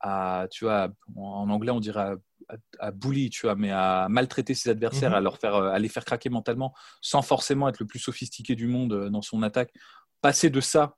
à 0.00 0.48
tu 0.50 0.64
vois, 0.64 0.88
en 1.14 1.48
anglais, 1.50 1.70
on 1.70 1.78
dirait 1.78 2.14
à, 2.48 2.56
à, 2.80 2.90
bully, 2.90 3.30
tu 3.30 3.46
vois, 3.46 3.54
mais 3.54 3.70
à 3.70 4.08
maltraiter 4.10 4.54
ses 4.54 4.70
adversaires, 4.70 5.10
mhm. 5.10 5.16
à, 5.18 5.20
leur 5.20 5.38
faire, 5.38 5.54
à 5.54 5.78
les 5.78 5.88
faire 5.88 6.04
craquer 6.04 6.28
mentalement, 6.28 6.74
sans 7.00 7.22
forcément 7.22 7.68
être 7.68 7.78
le 7.78 7.86
plus 7.86 8.00
sophistiqué 8.00 8.56
du 8.56 8.66
monde 8.66 9.08
dans 9.08 9.22
son 9.22 9.44
attaque. 9.44 9.72
Passer 10.20 10.50
de 10.50 10.60
ça 10.60 10.96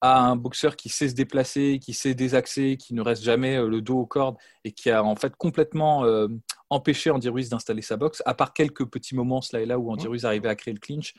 à 0.00 0.20
un 0.20 0.36
boxeur 0.36 0.76
qui 0.76 0.88
sait 0.88 1.08
se 1.08 1.14
déplacer, 1.14 1.80
qui 1.82 1.92
sait 1.92 2.14
désaxer, 2.14 2.76
qui 2.76 2.94
ne 2.94 3.02
reste 3.02 3.22
jamais 3.22 3.56
euh, 3.56 3.68
le 3.68 3.80
dos 3.80 3.98
aux 3.98 4.06
cordes 4.06 4.36
et 4.64 4.72
qui 4.72 4.90
a 4.90 5.02
en 5.02 5.16
fait 5.16 5.34
complètement 5.36 6.04
euh, 6.04 6.28
empêché 6.70 7.10
Andy 7.10 7.28
Ruiz 7.28 7.48
d'installer 7.48 7.82
sa 7.82 7.96
boxe, 7.96 8.22
à 8.26 8.34
part 8.34 8.52
quelques 8.52 8.86
petits 8.86 9.14
moments 9.14 9.40
là 9.52 9.60
et 9.60 9.66
là 9.66 9.78
où 9.78 9.90
Andy 9.90 10.06
Ruiz 10.06 10.24
arrivait 10.24 10.48
à 10.48 10.54
créer 10.54 10.74
le 10.74 10.80
clinch, 10.80 11.14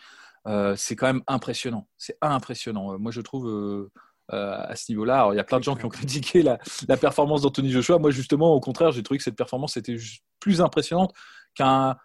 euh, 0.47 0.75
c'est 0.75 0.95
quand 0.95 1.07
même 1.07 1.23
impressionnant. 1.27 1.87
C'est 1.97 2.17
impressionnant. 2.21 2.97
Moi, 2.99 3.11
je 3.11 3.21
trouve 3.21 3.89
à 4.29 4.75
ce 4.75 4.91
niveau-là, 4.91 5.29
il 5.33 5.37
y 5.37 5.39
a 5.39 5.43
plein 5.43 5.57
de 5.57 5.63
gens 5.63 5.75
qui 5.75 5.85
ont 5.85 5.89
critiqué 5.89 6.43
la, 6.43 6.59
la 6.87 6.97
performance 6.97 7.41
d'Anthony 7.41 7.71
Joshua. 7.71 7.97
Moi, 7.97 8.11
justement, 8.11 8.53
au 8.53 8.59
contraire, 8.59 8.91
j'ai 8.91 9.01
trouvé 9.01 9.17
que 9.17 9.23
cette 9.23 9.35
performance 9.35 9.75
était 9.75 9.97
plus 10.39 10.61
impressionnante 10.61 11.13
qu'un 11.55 11.97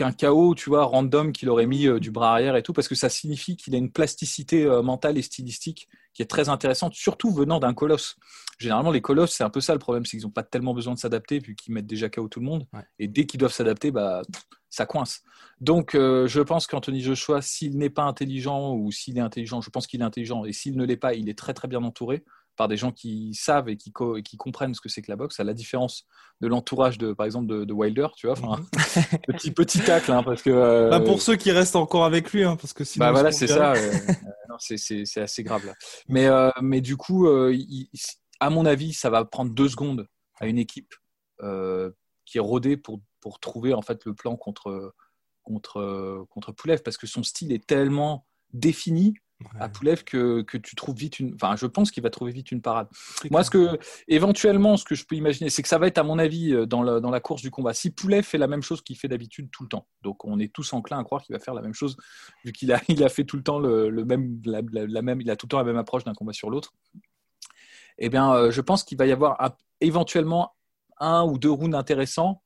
qu'un 0.00 0.12
chaos, 0.12 0.54
tu 0.54 0.70
vois, 0.70 0.84
random 0.84 1.30
qu'il 1.30 1.50
aurait 1.50 1.66
mis 1.66 1.86
euh, 1.86 2.00
du 2.00 2.10
bras 2.10 2.32
arrière 2.32 2.56
et 2.56 2.62
tout, 2.62 2.72
parce 2.72 2.88
que 2.88 2.94
ça 2.94 3.10
signifie 3.10 3.56
qu'il 3.56 3.74
a 3.74 3.78
une 3.78 3.92
plasticité 3.92 4.64
euh, 4.64 4.80
mentale 4.80 5.18
et 5.18 5.22
stylistique 5.22 5.90
qui 6.14 6.22
est 6.22 6.26
très 6.26 6.48
intéressante, 6.48 6.94
surtout 6.94 7.30
venant 7.30 7.60
d'un 7.60 7.74
colosse. 7.74 8.16
Généralement, 8.58 8.92
les 8.92 9.02
colosses, 9.02 9.32
c'est 9.32 9.44
un 9.44 9.50
peu 9.50 9.60
ça 9.60 9.74
le 9.74 9.78
problème, 9.78 10.06
c'est 10.06 10.16
qu'ils 10.16 10.26
n'ont 10.26 10.32
pas 10.32 10.42
tellement 10.42 10.72
besoin 10.72 10.94
de 10.94 10.98
s'adapter, 10.98 11.38
vu 11.38 11.54
qu'ils 11.54 11.74
mettent 11.74 11.86
déjà 11.86 12.08
KO 12.08 12.28
tout 12.28 12.40
le 12.40 12.46
monde. 12.46 12.66
Et 12.98 13.08
dès 13.08 13.26
qu'ils 13.26 13.38
doivent 13.38 13.52
s'adapter, 13.52 13.90
bah, 13.90 14.22
ça 14.70 14.86
coince. 14.86 15.22
Donc, 15.60 15.94
euh, 15.94 16.26
je 16.26 16.40
pense 16.40 16.66
qu'Anthony 16.66 17.02
Joshua, 17.02 17.42
s'il 17.42 17.76
n'est 17.76 17.90
pas 17.90 18.04
intelligent 18.04 18.74
ou 18.74 18.90
s'il 18.90 19.18
est 19.18 19.22
intelligent, 19.22 19.60
je 19.60 19.68
pense 19.68 19.86
qu'il 19.86 20.00
est 20.00 20.04
intelligent, 20.04 20.46
et 20.46 20.54
s'il 20.54 20.78
ne 20.78 20.84
l'est 20.86 20.96
pas, 20.96 21.12
il 21.12 21.28
est 21.28 21.38
très 21.38 21.52
très 21.52 21.68
bien 21.68 21.84
entouré 21.84 22.24
par 22.60 22.68
des 22.68 22.76
gens 22.76 22.92
qui 22.92 23.32
savent 23.32 23.70
et 23.70 23.78
qui, 23.78 23.90
qui 24.22 24.36
comprennent 24.36 24.74
ce 24.74 24.82
que 24.82 24.90
c'est 24.90 25.00
que 25.00 25.10
la 25.10 25.16
boxe, 25.16 25.40
à 25.40 25.44
la 25.44 25.54
différence 25.54 26.04
de 26.42 26.46
l'entourage 26.46 26.98
de, 26.98 27.14
par 27.14 27.24
exemple, 27.24 27.46
de, 27.46 27.72
Wilder, 27.72 28.08
tu 28.14 28.26
vois, 28.26 28.38
enfin, 28.38 28.60
mhm. 28.60 29.18
petit 29.28 29.50
petit 29.50 29.80
tacle, 29.80 30.12
hein, 30.12 30.22
parce 30.22 30.42
que. 30.42 30.50
Euh, 30.50 30.90
bah, 30.90 31.00
pour 31.00 31.22
ceux 31.22 31.36
qui 31.36 31.52
restent 31.52 31.76
encore 31.76 32.04
avec 32.04 32.30
lui, 32.34 32.44
hein, 32.44 32.56
parce 32.56 32.74
que 32.74 32.84
sinon. 32.84 33.06
Bah 33.06 33.12
voilà, 33.12 33.32
c'est 33.32 33.46
ça. 33.46 33.72
Euh, 33.72 33.92
c'est 34.58 35.22
assez 35.22 35.42
grave 35.42 35.64
là. 35.64 35.72
Mais 36.06 36.28
mais 36.60 36.82
du 36.82 36.98
coup, 36.98 37.26
à 38.40 38.50
mon 38.50 38.66
avis, 38.66 38.92
ça 38.92 39.08
va 39.08 39.24
prendre 39.24 39.54
deux 39.54 39.70
secondes 39.70 40.06
à 40.38 40.46
une 40.46 40.58
équipe 40.58 40.94
qui 41.40 42.36
est 42.36 42.42
rodée 42.42 42.76
pour 42.76 43.00
pour 43.22 43.40
trouver 43.40 43.72
en 43.72 43.80
fait 43.80 44.04
le 44.04 44.12
plan 44.12 44.36
contre 44.36 44.92
contre 45.44 46.26
contre 46.28 46.52
Poulev, 46.52 46.82
parce 46.82 46.98
que 46.98 47.06
son 47.06 47.22
style 47.22 47.52
est 47.52 47.66
tellement 47.66 48.26
défini 48.52 49.14
à 49.58 49.68
Poulev 49.68 50.04
que, 50.04 50.42
que, 50.42 50.58
tu 50.58 50.76
trouves 50.76 50.96
vite 50.96 51.20
une. 51.20 51.34
Enfin, 51.34 51.56
je 51.56 51.66
pense 51.66 51.90
qu'il 51.90 52.02
va 52.02 52.10
trouver 52.10 52.32
vite 52.32 52.52
une 52.52 52.60
parade. 52.60 52.88
Moi, 53.30 53.42
ce 53.44 53.50
que, 53.50 53.78
éventuellement, 54.08 54.76
ce 54.76 54.84
que 54.84 54.94
je 54.94 55.04
peux 55.04 55.16
imaginer, 55.16 55.50
c'est 55.50 55.62
que 55.62 55.68
ça 55.68 55.78
va 55.78 55.86
être, 55.86 55.98
à 55.98 56.02
mon 56.02 56.18
avis, 56.18 56.52
euh, 56.52 56.66
dans 56.66 56.82
la, 56.82 57.00
dans 57.00 57.10
la 57.10 57.20
course 57.20 57.42
du 57.42 57.50
combat. 57.50 57.72
Si 57.72 57.90
Poulev 57.90 58.22
fait 58.22 58.38
la 58.38 58.46
même 58.46 58.62
chose 58.62 58.82
qu'il 58.82 58.96
fait 58.96 59.08
d'habitude 59.08 59.50
tout 59.50 59.62
le 59.62 59.68
temps, 59.68 59.86
donc 60.02 60.24
on 60.24 60.38
est 60.38 60.52
tous 60.52 60.72
enclins 60.72 60.98
à 60.98 61.04
croire 61.04 61.22
qu'il 61.22 61.34
va 61.34 61.40
faire 61.40 61.54
la 61.54 61.62
même 61.62 61.74
chose, 61.74 61.96
vu 62.44 62.52
qu'il 62.52 62.72
a, 62.72 62.80
il 62.88 63.02
a 63.04 63.08
fait 63.08 63.24
tout 63.24 63.36
le 63.36 63.42
temps 63.42 63.58
le, 63.58 63.90
même, 64.04 64.40
la, 64.44 64.62
même, 65.02 65.20
il 65.20 65.30
a 65.30 65.36
tout 65.36 65.46
le 65.46 65.50
temps 65.50 65.58
la 65.58 65.64
même 65.64 65.78
approche 65.78 66.04
d'un 66.04 66.14
combat 66.14 66.32
sur 66.32 66.50
l'autre. 66.50 66.72
Eh 67.98 68.08
bien, 68.08 68.32
euh, 68.32 68.50
je 68.50 68.60
pense 68.60 68.84
qu'il 68.84 68.98
va 68.98 69.06
y 69.06 69.12
avoir 69.12 69.56
éventuellement 69.80 70.54
un 70.98 71.24
ou 71.24 71.38
deux 71.38 71.50
rounds 71.50 71.76
intéressants 71.76 72.42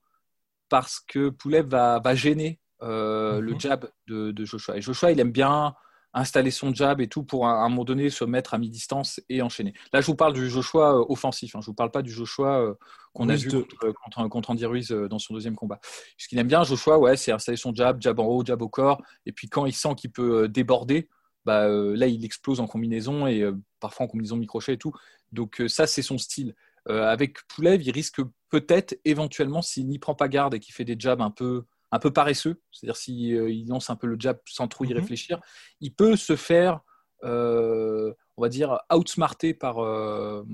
parce 0.68 1.00
que 1.00 1.28
Poulev 1.28 1.66
va, 1.68 2.00
va 2.00 2.14
gêner 2.14 2.60
euh, 2.82 3.40
le 3.40 3.52
mhm. 3.52 3.60
jab 3.60 3.90
de, 4.08 4.30
de, 4.32 4.44
Joshua. 4.44 4.76
Et 4.76 4.82
Joshua, 4.82 5.12
il 5.12 5.20
aime 5.20 5.32
bien 5.32 5.74
installer 6.14 6.50
son 6.50 6.72
jab 6.72 7.00
et 7.00 7.08
tout 7.08 7.24
pour 7.24 7.46
à 7.46 7.64
un 7.64 7.68
moment 7.68 7.84
donné 7.84 8.08
se 8.08 8.24
mettre 8.24 8.54
à 8.54 8.58
mi-distance 8.58 9.20
et 9.28 9.42
enchaîner. 9.42 9.74
Là, 9.92 10.00
je 10.00 10.06
vous 10.06 10.14
parle 10.14 10.32
du 10.32 10.48
Joshua 10.48 10.94
euh, 10.94 11.04
offensif. 11.08 11.54
Hein. 11.54 11.60
Je 11.60 11.66
ne 11.66 11.70
vous 11.72 11.74
parle 11.74 11.90
pas 11.90 12.02
du 12.02 12.10
Joshua 12.10 12.60
euh, 12.60 12.74
qu'on 13.12 13.28
a 13.28 13.34
vu 13.34 13.50
euh, 13.52 13.92
contre, 13.92 14.28
contre, 14.28 14.50
Andy 14.50 14.64
Ruiz 14.64 14.90
dans 14.90 15.18
son 15.18 15.34
deuxième 15.34 15.56
combat. 15.56 15.80
Ce 16.16 16.28
qu'il 16.28 16.38
aime 16.38 16.46
bien, 16.46 16.62
Joshua, 16.62 16.98
ouais, 16.98 17.16
c'est 17.16 17.32
installer 17.32 17.56
son 17.56 17.74
jab, 17.74 18.00
jab 18.00 18.18
en 18.20 18.26
haut, 18.26 18.44
jab 18.44 18.62
au 18.62 18.68
corps. 18.68 19.02
Et 19.26 19.32
puis 19.32 19.48
quand 19.48 19.66
il 19.66 19.74
sent 19.74 19.94
qu'il 19.96 20.12
peut 20.12 20.48
déborder, 20.48 21.08
bah, 21.44 21.68
là, 21.68 22.06
il 22.06 22.24
explose 22.24 22.60
en 22.60 22.66
combinaison 22.66 23.26
et 23.26 23.44
parfois 23.80 24.06
en 24.06 24.08
combinaison 24.08 24.36
microchet 24.36 24.74
et 24.74 24.78
tout. 24.78 24.92
Donc 25.32 25.62
ça, 25.68 25.86
c'est 25.86 26.02
son 26.02 26.16
style. 26.16 26.54
avec 26.86 27.38
Poulev, 27.48 27.82
il 27.82 27.90
risque 27.90 28.20
peut-être, 28.50 28.96
éventuellement, 29.04 29.62
s'il 29.62 29.88
n'y 29.88 29.98
prend 29.98 30.14
pas 30.14 30.28
garde 30.28 30.54
et 30.54 30.60
qu'il 30.60 30.74
fait 30.74 30.84
des 30.84 30.96
jabs 30.98 31.20
un 31.20 31.30
peu 31.30 31.64
un 31.94 32.00
peu 32.00 32.12
paresseux, 32.12 32.60
c'est-à-dire 32.72 32.96
s'il 32.96 33.34
euh, 33.34 33.64
lance 33.68 33.88
un 33.88 33.94
peu 33.94 34.08
le 34.08 34.16
jab 34.18 34.38
sans 34.46 34.66
trop 34.66 34.84
y 34.84 34.88
mhm. 34.88 34.96
réfléchir, 34.96 35.40
il 35.80 35.94
peut 35.94 36.16
se 36.16 36.34
faire, 36.34 36.80
euh, 37.22 38.12
on 38.36 38.42
va 38.42 38.48
dire, 38.48 38.80
outsmarter 38.92 39.54
par 39.54 39.78
euh, 39.78 40.44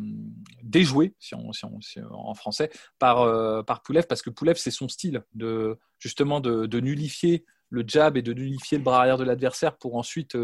déjouer, 0.62 1.14
si 1.18 1.35
on, 1.35 1.50
en 2.11 2.35
français, 2.35 2.70
par, 2.99 3.64
par 3.64 3.80
Poulev, 3.82 4.06
parce 4.06 4.20
que 4.20 4.28
Poulev, 4.28 4.56
c'est 4.56 4.70
son 4.70 4.88
style 4.88 5.25
de 5.32 5.78
justement 5.99 6.40
de, 6.40 6.80
nullifier 6.80 7.47
le 7.70 7.85
jab 7.87 8.18
et 8.18 8.23
de 8.23 8.35
nullifier 8.35 8.76
le 8.76 8.85
bras 8.85 9.00
arrière 9.00 9.16
de 9.16 9.25
l'adversaire 9.25 9.78
pour 9.78 9.97
ensuite 9.97 10.37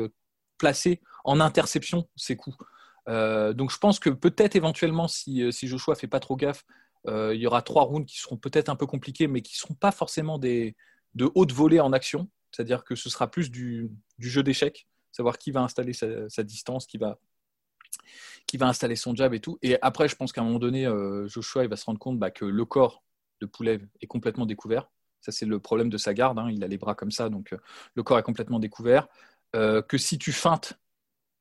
placer 0.56 1.02
en 1.24 1.40
interception 1.40 2.08
ses 2.16 2.36
coups. 2.36 2.56
donc 3.06 3.70
je 3.70 3.76
pense 3.76 3.98
que 3.98 4.08
peut-être 4.08 4.56
éventuellement, 4.56 5.08
si, 5.08 5.52
si 5.52 5.68
Joshua 5.68 5.94
fait 5.94 6.08
pas 6.08 6.20
trop 6.20 6.36
gaffe, 6.36 6.64
il 7.08 7.40
y 7.40 7.46
aura 7.46 7.62
trois 7.62 7.84
rounds 7.84 8.06
qui 8.06 8.18
seront 8.18 8.36
peut-être 8.36 8.68
un 8.68 8.76
peu 8.76 8.86
compliqués, 8.86 9.28
mais 9.28 9.42
qui 9.42 9.54
ne 9.54 9.58
seront 9.58 9.75
pas 9.75 9.92
forcément 9.92 10.38
des, 10.38 10.75
de 11.16 11.30
haute 11.34 11.52
volée 11.52 11.80
en 11.80 11.92
action. 11.92 12.28
C'est-à-dire 12.52 12.84
que 12.84 12.94
ce 12.94 13.10
sera 13.10 13.28
plus 13.30 13.50
du, 13.50 13.90
jeu 14.18 14.42
d'échecs, 14.42 14.86
savoir 15.10 15.38
qui 15.38 15.50
va 15.50 15.62
installer 15.62 15.92
sa, 15.92 16.42
distance, 16.44 16.86
qui 16.86 16.98
va, 16.98 17.18
qui 18.46 18.56
va 18.56 18.68
installer 18.68 18.96
son 18.96 19.14
jab 19.14 19.34
et 19.34 19.40
tout. 19.40 19.58
Et 19.62 19.76
après, 19.82 20.08
je 20.08 20.14
pense 20.14 20.32
qu'à 20.32 20.42
un 20.42 20.44
moment 20.44 20.58
donné, 20.58 20.86
euh, 20.86 21.26
Joshua 21.26 21.64
il 21.64 21.70
va 21.70 21.76
se 21.76 21.84
rendre 21.84 21.98
compte 21.98 22.18
bah, 22.18 22.30
que 22.30 22.44
le 22.44 22.64
corps 22.64 23.02
de 23.40 23.46
Poulev 23.46 23.86
est 24.00 24.06
complètement 24.06 24.46
découvert. 24.46 24.88
Ça, 25.20 25.32
c'est 25.32 25.46
le 25.46 25.58
problème 25.58 25.88
de 25.88 25.98
sa 25.98 26.14
garde. 26.14 26.38
Hein. 26.38 26.48
Il 26.52 26.62
a 26.62 26.68
les 26.68 26.78
bras 26.78 26.94
comme 26.94 27.10
ça, 27.10 27.28
donc 27.28 27.52
euh, 27.52 27.58
le 27.94 28.02
corps 28.02 28.18
est 28.18 28.22
complètement 28.22 28.60
découvert. 28.60 29.08
que 29.52 29.98
si 29.98 30.18
tu 30.18 30.32
feintes, 30.32 30.78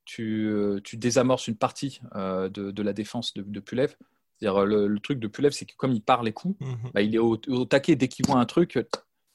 tu, 0.06 0.50
tu 0.84 0.98
désamorces 0.98 1.48
une 1.48 1.58
partie 1.58 2.00
de, 2.14 2.82
la 2.82 2.94
défense 2.94 3.34
de, 3.34 3.42
de 3.42 3.60
Pulev. 3.60 3.96
C'est-à-dire, 4.40 4.66
le, 4.66 5.00
truc 5.00 5.20
de 5.20 5.28
Pulev, 5.28 5.52
c'est 5.52 5.66
que 5.66 5.76
comme 5.78 5.94
il 5.94 6.02
part 6.02 6.24
les 6.24 6.34
coups, 6.34 6.60
mhm. 6.60 6.92
bah, 6.94 7.02
il 7.02 7.16
est 7.16 7.20
au, 7.20 7.38
taquet. 7.66 7.96
Dès 7.96 8.08
qu'il 8.08 8.26
voit 8.26 8.38
un 8.38 8.46
truc, 8.46 8.78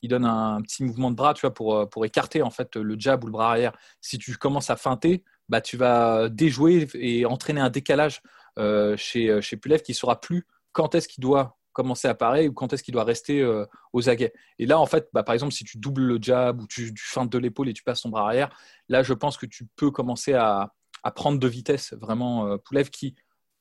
il 0.02 0.08
donne 0.08 0.24
un, 0.24 0.60
petit 0.62 0.84
mouvement 0.84 1.10
de 1.10 1.16
bras 1.16 1.34
tu 1.34 1.42
vois, 1.42 1.54
pour, 1.54 1.76
euh, 1.76 1.86
pour 1.86 2.04
écarter 2.04 2.42
en 2.42 2.50
fait, 2.50 2.76
le 2.76 2.98
jab 2.98 3.22
ou 3.24 3.26
le 3.26 3.32
bras 3.32 3.50
arrière. 3.50 3.72
Si 4.00 4.18
tu 4.18 4.36
commences 4.36 4.70
à 4.70 4.76
feinter, 4.76 5.24
bah, 5.48 5.60
tu 5.60 5.76
vas 5.76 6.28
déjouer 6.28 6.88
et 6.94 7.26
entraîner 7.26 7.60
un 7.60 7.70
décalage 7.70 8.22
euh, 8.58 8.96
chez, 8.96 9.28
euh, 9.28 9.40
chez 9.40 9.56
Pulev 9.56 9.82
qui 9.82 9.92
ne 9.92 9.96
saura 9.96 10.20
plus 10.20 10.46
quand 10.72 10.94
est-ce 10.94 11.08
qu'il 11.08 11.22
doit 11.22 11.58
commencer 11.72 12.08
à 12.08 12.14
parer 12.14 12.48
ou 12.48 12.52
quand 12.52 12.72
est-ce 12.72 12.82
qu'il 12.82 12.92
doit 12.92 13.04
rester 13.04 13.48
aux 13.92 14.08
aguets. 14.08 14.32
Et 14.58 14.66
là, 14.66 14.80
en 14.80 14.86
fait, 14.86 15.08
bah, 15.12 15.22
par 15.22 15.34
exemple, 15.34 15.52
si 15.52 15.64
tu 15.64 15.78
doubles 15.78 16.02
le 16.02 16.18
jab 16.20 16.60
ou 16.60 16.66
tu, 16.66 16.92
tu 16.92 17.04
feintes 17.04 17.30
de 17.30 17.38
l'épaule 17.38 17.68
et 17.68 17.72
tu 17.72 17.84
passes 17.84 18.02
ton 18.02 18.08
bras 18.08 18.26
arrière, 18.26 18.50
là, 18.88 19.04
je 19.04 19.14
pense 19.14 19.36
que 19.36 19.46
tu 19.46 19.66
peux 19.76 19.92
commencer 19.92 20.34
à, 20.34 20.74
à 21.04 21.10
prendre 21.12 21.38
de 21.38 21.48
vitesse 21.48 21.92
vraiment 21.94 22.58
Pulev 22.58 22.90
qui 22.90 23.14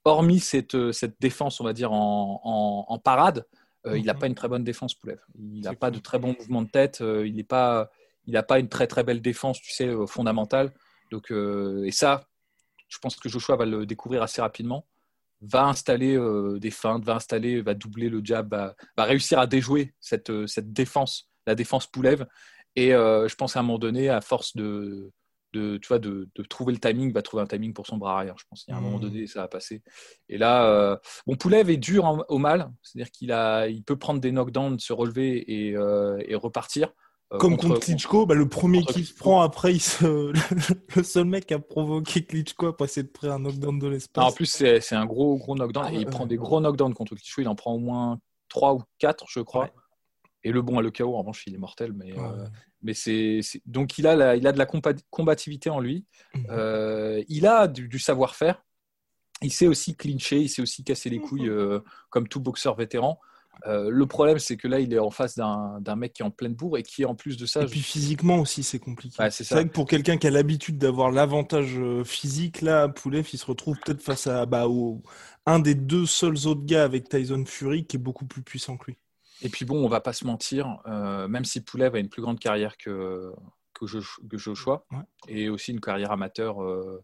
hormis 0.06 0.40
cette, 0.40 0.76
euh, 0.76 0.92
cette 0.92 1.20
défense, 1.20 1.60
on 1.60 1.64
va 1.64 1.74
dire, 1.74 1.92
en, 1.92 3.02
parade, 3.04 3.46
euh, 3.86 3.98
il 3.98 4.06
n'a 4.06 4.14
mhm. 4.14 4.20
pas 4.20 4.28
une 4.28 4.36
très 4.36 4.48
bonne 4.48 4.64
défense, 4.64 4.94
Poulev. 4.94 5.20
Il 5.38 5.62
n'a 5.62 5.74
pas 5.74 5.92
de 5.92 6.00
très 6.00 6.20
bon 6.20 6.36
mouvement 6.38 6.62
de 6.62 6.70
tête. 6.70 7.02
Euh, 7.02 7.28
il 7.28 7.36
n'a 7.36 7.44
pas, 7.44 7.90
il 8.26 8.42
pas 8.48 8.60
une 8.60 8.70
très 8.70 8.88
très 8.88 9.04
belle 9.04 9.22
défense, 9.22 9.62
tu 9.62 9.72
sais, 9.72 9.90
fondamentale. 10.08 10.74
Donc, 11.12 11.32
et 11.32 11.92
ça, 11.92 12.28
je 12.88 13.00
pense 13.00 13.16
que 13.16 13.30
Joshua 13.30 13.56
va 13.56 13.66
le 13.66 13.86
découvrir 13.86 14.22
assez 14.22 14.42
rapidement. 14.42 14.86
Va 15.42 15.66
installer 15.66 16.20
des 16.60 16.70
feintes, 16.70 17.04
va 17.04 17.16
installer, 17.16 17.62
va 17.62 17.74
doubler 17.74 18.10
le 18.10 18.22
jab, 18.24 18.54
va, 18.54 19.04
réussir 19.04 19.40
à 19.40 19.48
déjouer 19.48 19.96
cette, 20.00 20.46
cette 20.46 20.72
défense, 20.72 21.32
la 21.48 21.56
défense 21.56 21.88
Poulev. 21.88 22.28
Et 22.76 22.90
je 22.90 23.36
pense 23.36 23.56
à 23.56 23.62
un 23.62 23.64
moment 23.64 23.80
donné, 23.80 24.10
à 24.10 24.22
force 24.22 24.56
de, 24.56 25.12
de, 25.54 25.78
tu 25.78 25.88
vois, 25.88 26.00
de, 26.00 26.30
trouver 26.50 26.74
le 26.74 26.80
timing, 26.80 27.12
va 27.12 27.22
trouver 27.22 27.44
un 27.44 27.48
timing 27.48 27.74
pour 27.74 27.88
son 27.88 27.98
bras 27.98 28.18
arrière. 28.18 28.36
Je 28.38 28.46
pense 28.50 28.64
qu'il 28.64 28.72
y 28.74 28.76
a 28.76 28.78
un 28.78 28.82
moment 28.82 28.98
mmh. 28.98 29.02
donné, 29.02 29.28
ça 29.28 29.42
va 29.42 29.48
passer. 29.48 29.82
Et 30.28 30.38
là, 30.38 30.66
euh, 30.70 30.98
bon, 31.28 31.36
Poulev 31.36 31.70
est 31.70 31.78
dur 31.78 32.24
au 32.30 32.38
mal, 32.38 32.72
c'est-à-dire 32.82 33.12
qu'il 33.12 33.32
a, 33.32 33.68
il 33.68 33.84
peut 33.84 33.98
prendre 33.98 34.20
des 34.20 34.32
knockdowns, 34.32 34.80
se 34.80 34.94
relever 34.94 35.68
et, 35.68 35.76
euh, 35.76 36.18
repartir. 36.34 36.92
euh, 37.34 37.38
Comme 37.38 37.58
contre- 37.58 37.70
contre 37.70 37.80
Klitschko, 37.82 38.26
bah, 38.26 38.36
le 38.36 38.48
premier 38.48 38.84
qui 38.84 39.04
se 39.06 39.14
prend 39.14 39.42
après, 39.42 39.74
il 39.74 39.80
se... 39.80 40.32
le 40.96 41.04
seul 41.04 41.26
mec 41.26 41.46
qui 41.46 41.54
a 41.54 41.60
provoqué 41.60 42.26
Klitschko 42.26 42.68
après 42.68 42.86
essayer 42.86 43.04
de 43.04 43.12
prendre 43.12 43.34
un 43.34 43.40
knockdown 43.40 43.80
de 43.80 43.88
Ah, 43.88 43.92
l'espace. 43.92 44.26
en 44.26 44.32
plus, 44.32 44.46
c'est 44.46 44.82
c'est 44.82 44.96
un 44.96 45.06
gros, 45.06 45.38
gros 45.38 45.56
knockdown. 45.56 45.86
Ah 45.88 45.92
et 45.92 45.96
il 45.96 46.06
ouais, 46.06 46.12
prend 46.12 46.26
des 46.26 46.38
gros 46.38 46.60
knockdowns 46.60 46.94
contre 46.94 47.16
Klitschko. 47.16 47.42
Il 47.42 47.48
en 47.48 47.56
prend 47.56 47.74
au 47.74 47.80
moins 47.80 48.20
3 48.50 48.74
ou 48.74 48.82
4, 49.00 49.26
je 49.30 49.42
crois. 49.42 49.66
Ouais. 49.66 49.72
Et 50.44 50.52
le 50.52 50.62
bon 50.62 50.78
à 50.80 50.82
le 50.82 50.92
KO, 50.92 51.16
en 51.16 51.20
revanche, 51.20 51.44
il 51.48 51.54
est 51.56 51.58
mortel. 51.58 51.94
Mais, 51.94 52.14
Ouais. 52.14 52.20
euh, 52.20 52.46
mais 52.82 52.94
c'est 52.94 53.42
donc 53.66 53.98
il 53.98 54.08
a, 54.08 54.16
la- 54.16 54.36
il 54.36 54.48
a 54.48 54.52
de 54.52 54.58
la 54.58 54.66
combativité 55.10 55.70
en 55.70 55.80
lui. 55.80 56.06
Mhm. 56.34 56.46
Euh, 56.50 57.24
il 57.28 57.46
a 57.46 57.68
du, 57.68 57.88
du 57.88 58.00
savoir-faire. 58.00 58.64
Il 59.42 59.54
sait 59.54 59.68
aussi 59.68 59.96
clincher, 59.96 60.40
il 60.42 60.50
sait 60.50 60.62
aussi 60.62 60.84
casser 60.84 61.10
les 61.10 61.20
couilles 61.20 61.48
euh, 61.48 61.80
comme 62.10 62.28
tout 62.28 62.42
boxeur 62.42 62.76
vétéran. 62.76 63.20
Le 63.66 64.06
problème, 64.06 64.40
c'est 64.40 64.56
que 64.58 64.68
là, 64.68 64.80
il 64.80 64.94
est 64.94 65.00
en 65.00 65.12
face 65.12 65.36
d'un 65.36 65.96
mec 65.98 66.14
qui 66.14 66.22
est 66.22 66.26
en 66.26 66.32
pleine 66.32 66.54
bourre 66.54 66.78
et 66.78 66.84
qui, 66.84 67.04
en 67.06 67.14
plus 67.16 67.36
de 67.38 67.46
ça, 67.46 67.64
Et 67.64 67.66
puis 67.66 67.82
physiquement 67.82 68.40
aussi, 68.40 68.64
c'est 68.64 68.80
compliqué. 68.80 69.22
Ouais, 69.22 69.30
c'est 69.32 69.50
vrai 69.50 69.68
que 69.68 69.74
pour 69.74 69.86
quelqu'un 69.86 70.18
qui 70.18 70.28
a 70.28 70.30
l'habitude 70.32 70.78
d'avoir 70.78 71.12
l'avantage 71.12 71.78
physique, 72.06 72.62
là, 72.62 72.88
Poulev, 72.88 73.28
il 73.34 73.38
se 73.38 73.46
retrouve 73.46 73.78
peut-être 73.84 74.02
face 74.02 74.28
à 74.28 74.46
bah, 74.46 74.68
au- 74.68 75.02
un 75.46 75.60
des 75.60 75.76
deux 75.76 76.06
seuls 76.06 76.48
autres 76.48 76.64
gars 76.66 76.84
avec 76.84 77.10
Tyson 77.10 77.44
Fury 77.46 77.86
qui 77.86 77.98
est 77.98 78.00
beaucoup 78.00 78.26
plus 78.26 78.42
puissant 78.42 78.78
que 78.78 78.92
lui. 78.92 78.98
Et 79.42 79.50
puis 79.50 79.66
bon, 79.66 79.84
on 79.84 79.88
va 79.88 80.02
pas 80.02 80.14
se 80.14 80.26
mentir, 80.26 80.80
euh, 80.86 81.28
même 81.28 81.46
si 81.46 81.62
Poulev 81.64 81.96
a 81.96 82.00
une 82.00 82.10
plus 82.10 82.22
grande 82.22 82.40
carrière 82.40 82.78
que, 82.78 83.32
que, 83.74 83.86
Jo- 83.86 84.02
que 84.30 84.38
Joshua, 84.38 84.86
Ouais. 84.92 84.98
et 85.28 85.50
aussi 85.50 85.72
une 85.72 85.80
carrière 85.80 86.12
amateur, 86.12 86.62
euh, 86.64 87.02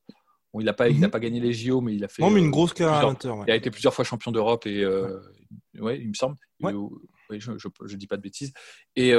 bon, 0.54 0.60
il 0.60 0.65
n'a 0.65 0.74
pas, 0.74 0.89
il 0.89 1.00
Mhm. 1.00 1.10
pas 1.10 1.20
gagné 1.20 1.39
les 1.39 1.54
JO, 1.54 1.80
mais 1.82 1.96
il 1.96 2.04
a 2.04 2.08
fait. 2.10 2.22
Non, 2.22 2.30
mais 2.30 2.42
une 2.42 2.48
euh, 2.48 2.51
grosse 2.51 2.74
carrière 2.74 3.08
amateur. 3.08 3.38
ouais. 3.38 3.46
Il 3.48 3.51
a 3.51 3.56
été 3.56 3.72
plusieurs 3.72 3.94
fois 3.94 4.04
champion 4.04 4.32
d'Europe 4.32 4.65
et 4.68 4.86
ouais, 5.80 6.00
il 6.01 6.10
me 6.10 6.13
semble. 6.13 6.36
Je, 7.32 7.51
je 7.86 7.96
dis 7.96 8.06
pas 8.06 8.18
de 8.18 8.22
bêtises. 8.22 8.54
Et 8.96 9.13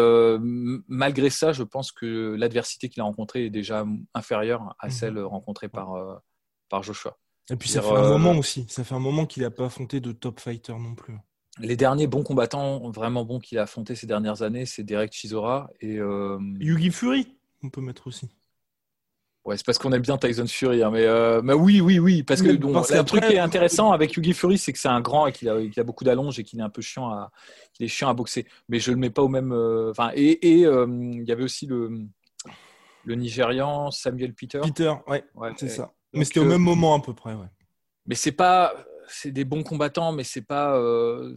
malgré 0.86 1.30
ça, 1.30 1.52
je 1.52 1.62
pense 1.62 1.92
que 1.92 2.34
l'adversité 2.38 2.88
qu'il 2.88 3.00
a 3.00 3.04
rencontrée 3.04 3.46
est 3.46 3.50
déjà 3.50 3.84
inférieure 4.14 4.74
à 4.78 4.86
Mhm. 4.86 4.92
celle 4.92 5.18
rencontrée 5.20 5.68
par, 5.68 6.20
par 6.68 6.82
Joshua. 6.82 7.16
Et 7.50 7.56
puis 7.56 7.68
ça 7.68 7.80
fait 7.80 7.88
un 7.88 8.08
moment 8.10 8.36
aussi. 8.36 8.66
Ça 8.68 8.84
fait 8.84 8.94
un 8.94 8.98
moment 9.00 9.24
qu'il 9.26 9.42
n'a 9.42 9.50
pas 9.50 9.66
affronté 9.66 10.00
de 10.00 10.12
top 10.12 10.40
fighter 10.40 10.74
non 10.78 10.94
plus. 10.94 11.16
Les 11.60 11.76
derniers 11.76 12.06
bons 12.06 12.22
combattants 12.22 12.90
vraiment 12.90 13.24
bons 13.24 13.38
qu'il 13.40 13.58
a 13.58 13.62
affrontés 13.62 13.94
ces 13.94 14.06
dernières 14.06 14.42
années, 14.42 14.66
c'est 14.66 14.82
Derek 14.84 15.12
Chisora 15.12 15.70
et 15.80 15.96
euh, 15.98 16.38
Yugi 16.60 16.90
Fury, 16.90 17.34
on 17.62 17.70
peut 17.70 17.80
mettre 17.80 18.06
aussi. 18.06 18.28
Ouais, 19.44 19.56
c'est 19.56 19.64
parce 19.64 19.78
qu'on 19.78 19.92
aime 19.92 20.02
bien 20.02 20.18
Tyson 20.18 20.46
Fury, 20.48 20.82
hein, 20.82 20.90
mais, 20.90 21.04
euh, 21.06 21.40
mais 21.40 21.52
oui, 21.52 21.80
oui, 21.80 22.00
oui, 22.00 22.24
parce 22.24 22.42
que 22.42 22.48
parce 22.72 22.90
le 22.90 22.96
qu'après- 22.96 23.20
truc 23.20 23.30
qui 23.30 23.36
est 23.36 23.38
intéressant 23.38 23.92
avec 23.92 24.12
Yugi 24.14 24.32
Fury, 24.34 24.58
c'est 24.58 24.72
que 24.72 24.78
c'est 24.78 24.88
un 24.88 25.00
grand 25.00 25.28
et 25.28 25.32
qu'il 25.32 25.48
a, 25.48 25.54
a 25.54 25.82
beaucoup 25.84 26.02
d'allonges 26.02 26.38
et 26.40 26.44
qu'il 26.44 26.58
est 26.58 26.64
un 26.64 26.68
peu 26.68 26.82
chiant 26.82 27.08
à, 27.10 27.30
est 27.78 27.86
chiant 27.86 28.08
à 28.08 28.14
boxer. 28.14 28.44
Mais 28.68 28.80
je 28.80 28.90
le 28.90 28.96
mets 28.96 29.08
pas 29.10 29.22
au 29.22 29.28
même. 29.28 29.52
euh, 29.52 29.92
Enfin, 29.92 30.10
et 30.14 30.58
et, 30.60 30.66
euh, 30.66 30.86
il 30.90 31.24
y 31.24 31.30
avait 31.32 31.44
aussi 31.44 31.66
le 31.66 32.06
le 33.04 33.14
Nigérian 33.14 33.92
Samuel 33.92 34.34
Peter. 34.34 34.58
Peter, 34.64 34.92
ouais, 35.06 35.24
Ouais, 35.36 35.52
c'est 35.56 35.68
ça. 35.68 35.82
Donc, 35.82 35.92
Mais 36.14 36.24
c'était 36.24 36.40
au 36.40 36.44
euh, 36.44 36.48
même 36.48 36.62
moment 36.62 36.96
à 36.96 37.00
peu 37.00 37.14
près, 37.14 37.34
ouais. 37.34 37.46
Mais 38.06 38.16
c'est 38.16 38.32
pas, 38.32 38.74
c'est 39.08 39.30
des 39.32 39.44
bons 39.44 39.62
combattants, 39.62 40.12
mais 40.12 40.24
c'est 40.24 40.42
pas. 40.42 40.76
euh, 40.76 41.34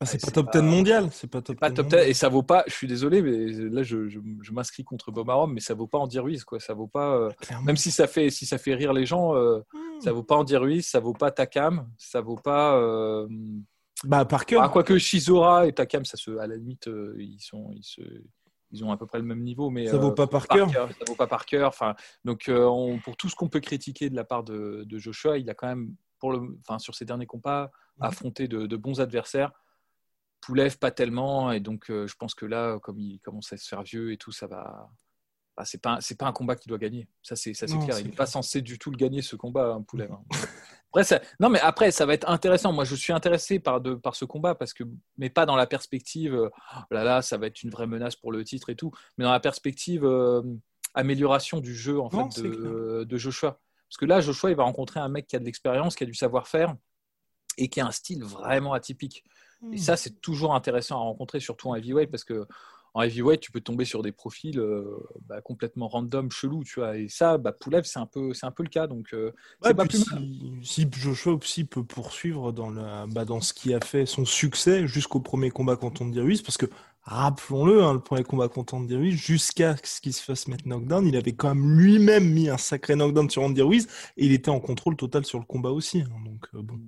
Ah, 0.00 0.06
c'est 0.06 0.20
pas 0.20 0.32
top 0.32 0.50
pas- 0.50 0.60
10 0.60 0.66
mondial, 0.66 1.08
c'est 1.12 1.28
pas 1.30 1.40
top 1.42 1.60
pas 1.60 1.70
10 1.70 1.76
top 1.76 1.86
10 1.86 1.92
mondial. 1.94 2.10
et 2.10 2.14
ça 2.14 2.28
vaut 2.28 2.42
pas. 2.42 2.64
Je 2.66 2.72
suis 2.72 2.88
désolé, 2.88 3.22
mais 3.22 3.46
là 3.70 3.84
je, 3.84 4.08
je, 4.08 4.18
je 4.40 4.52
m'inscris 4.52 4.82
contre 4.82 5.12
Bob 5.12 5.30
Arum, 5.30 5.52
mais 5.52 5.60
ça 5.60 5.74
vaut 5.74 5.86
pas 5.86 5.98
Andy 5.98 6.18
Ruiz, 6.18 6.42
quoi. 6.44 6.58
Ça 6.58 6.74
vaut 6.74 6.88
pas. 6.88 7.14
euh, 7.16 7.30
Clairement. 7.40 7.64
même 7.66 7.76
si 7.76 7.92
ça 7.92 8.08
fait 8.08 8.28
si 8.30 8.44
ça 8.44 8.58
fait 8.58 8.74
rire 8.74 8.92
les 8.92 9.06
gens. 9.06 9.36
euh, 9.36 9.60
Hmm. 9.72 10.00
Ça 10.00 10.12
vaut 10.12 10.24
pas 10.24 10.34
Andy 10.36 10.56
Ruiz, 10.56 10.84
ça 10.86 10.98
vaut 10.98 11.12
pas 11.12 11.30
Takam, 11.30 11.88
ça 11.98 12.20
vaut 12.20 12.34
pas. 12.36 12.76
euh, 12.78 13.28
Bah, 14.04 14.24
Parker, 14.24 14.58
Ah, 14.60 14.68
quoique 14.68 14.98
Shizora 14.98 15.68
et 15.68 15.72
Takam, 15.72 16.04
ça 16.04 16.16
se, 16.16 16.32
à 16.38 16.48
la 16.48 16.56
limite, 16.56 16.90
ils 17.18 17.38
sont, 17.38 17.70
ils 17.76 17.84
se, 17.84 18.00
ils 18.72 18.84
ont 18.84 18.90
à 18.90 18.96
peu 18.96 19.06
près 19.06 19.18
le 19.18 19.24
même 19.24 19.42
niveau, 19.44 19.70
mais 19.70 19.86
ça 19.86 19.98
vaut 19.98 20.10
pas 20.10 20.26
Parker. 20.26 20.66
ça 20.74 20.88
vaut 21.06 21.14
pas 21.14 21.28
par 21.28 21.46
cœur. 21.46 21.68
Enfin, 21.68 21.94
donc 22.24 22.46
on- 22.52 22.98
pour 23.04 23.16
tout 23.16 23.28
ce 23.28 23.36
qu'on 23.36 23.48
peut 23.48 23.60
critiquer 23.60 24.10
de 24.10 24.16
la 24.16 24.24
part 24.24 24.42
de, 24.42 24.82
de 24.84 24.98
Joshua, 24.98 25.38
il 25.38 25.48
a 25.48 25.54
quand 25.54 25.68
même, 25.68 25.94
pour 26.22 26.32
le, 26.32 26.56
enfin 26.60 26.78
sur 26.78 26.94
ses 26.94 27.04
derniers 27.04 27.26
combats, 27.26 27.72
Mhm. 27.98 28.06
affronté 28.06 28.48
de, 28.48 28.66
de 28.66 28.76
bons 28.76 29.00
adversaires. 29.00 29.50
Poulev 30.40 30.76
pas 30.78 30.90
tellement, 30.92 31.50
et 31.52 31.58
donc 31.60 31.90
euh, 31.90 32.06
je 32.06 32.14
pense 32.16 32.34
que 32.34 32.46
là, 32.46 32.78
comme 32.78 32.98
il 33.00 33.18
commence 33.20 33.52
à 33.52 33.56
se 33.56 33.66
faire 33.68 33.82
vieux 33.82 34.12
et 34.12 34.16
tout, 34.16 34.30
ça 34.32 34.46
va. 34.46 34.88
bah, 35.56 35.64
c'est 35.64 35.82
pas, 35.82 35.98
c'est 36.00 36.16
pas 36.16 36.26
un 36.26 36.32
combat 36.32 36.54
qu'il 36.56 36.68
doit 36.70 36.78
gagner. 36.78 37.08
Ça 37.22 37.34
c'est, 37.36 37.54
ça 37.54 37.66
c'est 37.66 37.76
clair. 37.78 37.98
Il 37.98 38.06
n'est 38.06 38.12
pas 38.16 38.26
censé 38.26 38.62
du 38.62 38.78
tout 38.78 38.90
le 38.92 38.96
gagner 38.96 39.20
ce 39.20 39.34
combat, 39.36 39.74
hein, 39.74 39.82
Poulev. 39.82 40.10
hein. 40.12 40.22
Après, 40.90 41.04
ça, 41.04 41.20
non, 41.40 41.48
mais 41.48 41.58
après, 41.60 41.90
ça 41.90 42.04
va 42.06 42.12
être 42.14 42.28
intéressant. 42.28 42.70
Moi, 42.72 42.84
je 42.84 42.94
suis 42.94 43.14
intéressé 43.14 43.58
par, 43.58 43.80
de, 43.80 43.94
par 43.94 44.14
ce 44.14 44.24
combat, 44.26 44.54
parce 44.54 44.74
que, 44.74 44.84
mais 45.16 45.30
pas 45.30 45.44
dans 45.46 45.56
la 45.56 45.66
perspective, 45.66 46.34
euh, 46.34 46.50
oh 46.76 46.94
là 46.94 47.02
là, 47.02 47.22
ça 47.22 47.38
va 47.38 47.46
être 47.46 47.62
une 47.62 47.70
vraie 47.70 47.86
menace 47.86 48.14
pour 48.14 48.30
le 48.30 48.44
titre 48.44 48.68
et 48.68 48.76
tout, 48.76 48.92
mais 49.16 49.24
dans 49.24 49.32
la 49.32 49.40
perspective 49.40 50.04
euh, 50.04 50.42
amélioration 50.94 51.60
du 51.60 51.74
jeu 51.74 51.98
en 51.98 52.10
Non, 52.12 52.30
fait, 52.30 52.42
de 52.42 53.16
Joshua. 53.16 53.58
Parce 53.92 53.98
que 53.98 54.06
là, 54.06 54.22
Joshua, 54.22 54.48
il 54.48 54.56
va 54.56 54.64
rencontrer 54.64 55.00
un 55.00 55.10
mec 55.10 55.26
qui 55.26 55.36
a 55.36 55.38
de 55.38 55.44
l'expérience, 55.44 55.96
qui 55.96 56.04
a 56.04 56.06
du 56.06 56.14
savoir-faire 56.14 56.74
et 57.58 57.68
qui 57.68 57.78
a 57.78 57.86
un 57.86 57.90
style 57.90 58.24
vraiment 58.24 58.72
atypique. 58.72 59.22
Hmm. 59.60 59.74
Et 59.74 59.76
ça, 59.76 59.98
c'est 59.98 60.18
toujours 60.22 60.54
intéressant 60.54 60.96
à 60.96 61.00
rencontrer, 61.00 61.40
surtout 61.40 61.68
en 61.68 61.74
heavyweight, 61.74 62.10
parce 62.10 62.24
que 62.24 62.46
en 62.94 63.02
heavyweight, 63.02 63.40
tu 63.40 63.52
peux 63.52 63.60
tomber 63.60 63.84
sur 63.84 64.02
des 64.02 64.10
profils 64.10 64.58
euh, 64.58 64.98
bah, 65.26 65.42
complètement 65.42 65.88
random, 65.88 66.30
chelous, 66.30 66.64
tu 66.64 66.80
vois. 66.80 66.96
Et 66.96 67.08
ça, 67.10 67.36
bah, 67.36 67.52
Poulev, 67.52 67.84
c'est 67.84 67.98
un 67.98 68.06
peu, 68.06 68.32
c'est 68.32 68.46
un 68.46 68.50
peu 68.50 68.62
le 68.62 68.70
cas. 68.70 68.86
Donc, 68.86 69.12
euh, 69.12 69.30
Ouais, 69.62 69.74
pas 69.74 69.84
plus 69.84 70.02
si, 70.02 70.58
si 70.62 70.88
Joshua 70.90 71.34
aussi 71.34 71.64
peut 71.64 71.84
poursuivre 71.84 72.50
dans, 72.52 72.70
la, 72.70 73.06
bah, 73.08 73.26
dans 73.26 73.42
ce 73.42 73.52
qui 73.52 73.74
a 73.74 73.80
fait 73.80 74.06
son 74.06 74.24
succès 74.24 74.86
jusqu'au 74.86 75.20
premier 75.20 75.50
combat 75.50 75.76
contre 75.76 76.00
Andy 76.00 76.20
Ruiz, 76.20 76.40
parce 76.40 76.56
que 76.56 76.66
rappelons-le, 77.04 77.82
hein, 77.82 77.94
le 77.94 78.00
premier 78.00 78.22
combat 78.24 78.48
contre 78.48 78.74
Andy 78.74 78.94
Ruiz, 78.96 79.14
jusqu'à 79.14 79.76
ce 79.82 80.00
qu'il 80.00 80.12
se 80.12 80.22
fasse 80.22 80.48
mettre 80.48 80.66
knockdown, 80.66 81.06
il 81.06 81.16
avait 81.16 81.32
quand 81.32 81.54
même 81.54 81.78
lui-même 81.78 82.28
mis 82.30 82.48
un 82.48 82.56
sacré 82.58 82.94
knockdown 82.94 83.28
sur 83.30 83.42
Andy 83.42 83.62
Ruiz 83.62 83.86
et 84.16 84.26
il 84.26 84.32
était 84.32 84.50
en 84.50 84.60
contrôle 84.60 84.96
total 84.96 85.24
sur 85.24 85.38
le 85.38 85.44
combat 85.44 85.70
aussi. 85.70 86.02
hein, 86.02 86.24
donc 86.24 86.46
euh, 86.54 86.62
bon. 86.62 86.78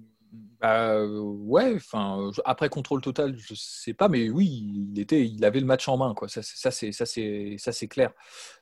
Bah, 0.61 0.92
euh, 0.94 1.18
ouais, 1.20 1.74
enfin, 1.77 2.31
après 2.44 2.68
contrôle 2.68 3.00
total, 3.03 3.37
je 3.37 3.55
sais 3.55 3.92
pas, 3.92 4.09
mais 4.09 4.31
oui, 4.31 4.46
il 4.92 4.98
était, 4.98 5.27
il 5.27 5.44
avait 5.44 5.61
le 5.61 5.66
match 5.66 5.88
en 5.88 5.96
main, 5.98 6.14
quoi. 6.14 6.29
Ça, 6.29 6.42
c'est- 6.42 6.57
ça 6.57 6.70
c'est, 6.70 6.92
ça 7.59 7.72
c'est, 7.72 7.88
clair. 7.88 8.12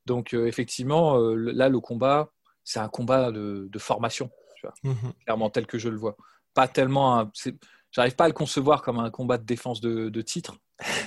Donc 0.07 0.35
euh, 0.35 0.47
effectivement, 0.47 1.19
là, 1.35 1.69
le 1.69 1.81
combat, 1.81 2.31
c'est 2.65 2.81
un 2.81 2.89
combat 2.89 3.31
de, 3.31 3.69
de 3.71 3.79
formation, 3.79 4.31
tu 4.57 4.67
vois, 4.67 4.75
Mhm. 4.83 5.13
clairement 5.25 5.51
tel 5.51 5.67
que 5.67 5.79
je 5.79 5.89
le 5.89 5.97
vois. 5.97 6.17
Pas 6.55 6.67
tellement, 6.67 7.19
un- 7.21 7.31
j'arrive 7.93 8.17
pas 8.17 8.25
à 8.25 8.29
le 8.29 8.35
concevoir 8.35 8.83
comme 8.83 8.99
un 8.99 9.11
combat 9.11 9.39
de 9.39 9.45
défense 9.45 9.81
de, 9.81 10.09
de 10.09 10.23
titre, 10.23 10.57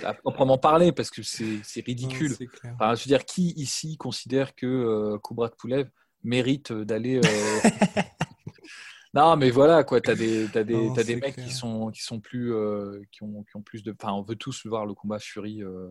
à 0.03 0.13
proprement 0.13 0.57
parler, 0.57 0.91
parce 0.91 1.09
que 1.09 1.21
c'est, 1.23 1.81
ridicule. 1.85 2.35
Non. 2.63 2.71
Enfin, 2.75 2.95
je 2.95 3.03
veux 3.03 3.09
dire, 3.09 3.25
qui 3.25 3.49
ici 3.57 3.97
considère 3.97 4.55
que 4.55 4.65
euh, 4.65 5.17
Kubrat 5.19 5.49
Pulev 5.49 5.89
mérite 6.23 6.71
d'aller. 6.71 7.17
euh, 7.17 7.69
non, 9.13 9.35
mais 9.35 9.49
voilà, 9.49 9.83
quoi. 9.83 9.99
T'as 10.01 10.15
des, 10.15 10.47
t'as 10.51 10.63
des, 10.63 10.73
Non, 10.73 10.93
des 10.93 11.15
mecs 11.15 11.35
clair. 11.35 11.45
qui 11.47 11.53
sont, 11.53 11.91
qui 11.91 12.01
sont 12.01 12.19
plus, 12.19 12.53
euh, 12.53 13.01
qui 13.11 13.23
ont, 13.23 13.43
qui 13.43 13.57
ont 13.57 13.61
plus 13.61 13.83
de. 13.83 13.93
Enfin, 13.99 14.13
on 14.13 14.21
veut 14.21 14.35
tous 14.35 14.65
voir 14.65 14.85
le 14.85 14.93
combat 14.93 15.19
Fury. 15.19 15.63
euh, 15.63 15.89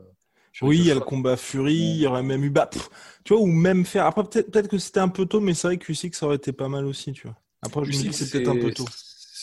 Fury 0.53 0.69
Oui, 0.69 0.79
il 0.79 0.87
y 0.87 0.91
a 0.91 0.95
le 0.95 1.01
combat 1.01 1.37
Fury, 1.37 1.75
il 1.75 1.97
y 1.97 2.07
aurait 2.07 2.23
même 2.23 2.45
eu, 2.45 2.51
bah, 2.51 2.67
pff, 2.67 2.89
tu 3.25 3.35
vois, 3.35 3.43
ou 3.43 3.47
même 3.47 3.85
faire. 3.85 4.07
Après, 4.07 4.25
peut-être 4.25 4.51
peut-être 4.51 4.69
que 4.69 4.79
c'était 4.79 5.01
un 5.01 5.09
peu 5.09 5.27
tôt, 5.27 5.41
mais 5.41 5.55
c'est 5.55 5.69
vrai 5.69 5.79
que 5.79 5.91
Usyk, 5.91 6.15
ça 6.15 6.27
aurait 6.27 6.37
été 6.37 6.53
pas 6.53 6.69
mal 6.69 6.87
aussi, 6.87 7.13
tu 7.13 7.27
vois. 7.27 7.37
Après, 7.63 7.85
je 7.85 7.91
me 7.91 7.97
dis 7.97 8.11
que 8.11 8.31
peut-être 8.31 8.49
un 8.49 8.61
peu 8.61 8.73
tôt. 8.73 8.85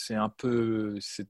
C'est 0.03 0.15
un 0.15 0.29
peu, 0.29 0.97
c'est 0.99 1.27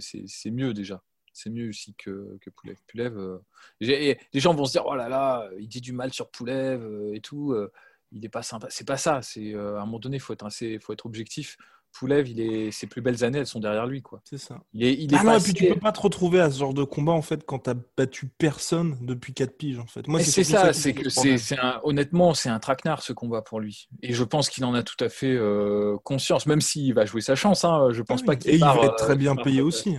c'est- 0.00 0.50
mieux 0.50 0.72
déjà. 0.74 1.02
C'est 1.32 1.50
mieux 1.50 1.68
aussi 1.68 1.94
que, 1.96 2.38
que 2.40 2.50
Poulev. 2.50 2.76
Poulev, 2.86 3.16
euh, 3.18 3.38
les 3.80 4.16
gens 4.40 4.54
vont 4.54 4.64
se 4.66 4.72
dire 4.72 4.84
oh 4.86 4.94
là 4.94 5.08
là, 5.08 5.48
il 5.58 5.68
dit 5.68 5.80
du 5.80 5.92
mal 5.92 6.12
sur 6.12 6.30
Poulev 6.30 6.80
euh, 6.82 7.14
et 7.14 7.20
tout. 7.20 7.52
euh, 7.52 7.72
il 8.12 8.24
est 8.24 8.28
pas 8.28 8.42
sympa. 8.42 8.68
C'est 8.70 8.86
pas 8.86 8.96
ça. 8.96 9.20
C'est 9.22 9.54
euh, 9.54 9.76
à 9.78 9.82
un 9.82 9.86
moment 9.86 9.98
donné, 9.98 10.18
faut 10.20 10.32
être 10.32 10.46
assez, 10.46 10.78
faut 10.78 10.92
être 10.92 11.06
objectif. 11.06 11.56
Poulev, 11.98 12.28
il 12.28 12.40
est, 12.40 12.70
ses 12.70 12.86
plus 12.86 13.00
belles 13.00 13.24
années, 13.24 13.38
elles 13.38 13.46
sont 13.46 13.60
derrière 13.60 13.86
lui, 13.86 14.02
quoi. 14.02 14.20
C'est 14.24 14.38
ça. 14.38 14.60
Il 14.72 14.84
est, 14.84 14.94
il 14.94 15.14
est 15.14 15.16
Ah 15.18 15.24
non, 15.24 15.38
et 15.38 15.40
puis 15.40 15.54
tu 15.54 15.66
peux 15.66 15.78
pas 15.78 15.92
te 15.92 16.00
retrouver 16.00 16.40
à 16.40 16.50
ce 16.50 16.58
genre 16.58 16.74
de 16.74 16.84
combat 16.84 17.12
en 17.12 17.22
fait 17.22 17.44
quand 17.44 17.60
t'as 17.60 17.74
battu 17.96 18.26
personne 18.26 18.98
depuis 19.00 19.32
4 19.32 19.56
piges 19.56 19.78
en 19.78 19.86
fait. 19.86 20.06
Moi, 20.08 20.20
c'est 20.20 20.44
ça, 20.44 20.72
c'est 20.72 20.92
que 20.92 21.08
c'est, 21.08 21.14
problème. 21.14 21.38
c'est 21.38 21.58
un, 21.58 21.80
honnêtement, 21.84 22.34
c'est 22.34 22.48
un 22.48 22.58
traquenard 22.58 23.02
ce 23.02 23.12
combat 23.12 23.42
pour 23.42 23.60
lui. 23.60 23.88
Et 24.02 24.12
je 24.12 24.24
pense 24.24 24.50
qu'il 24.50 24.64
en 24.64 24.74
a 24.74 24.82
tout 24.82 25.02
à 25.02 25.08
fait 25.08 25.34
euh, 25.34 25.96
conscience, 26.04 26.46
même 26.46 26.60
s'il 26.60 26.92
va 26.94 27.04
jouer 27.04 27.20
sa 27.20 27.34
chance. 27.34 27.64
Hein, 27.64 27.88
je 27.92 28.02
pense 28.02 28.22
Ah 28.22 28.26
pas 28.26 28.36
qu'il 28.36 28.50
Et 28.50 28.54
il 28.54 28.60
va 28.60 28.74
être 28.82 28.94
euh, 28.94 28.96
très 28.96 29.16
bien 29.16 29.34
part 29.34 29.44
payé 29.44 29.62
aussi. 29.62 29.96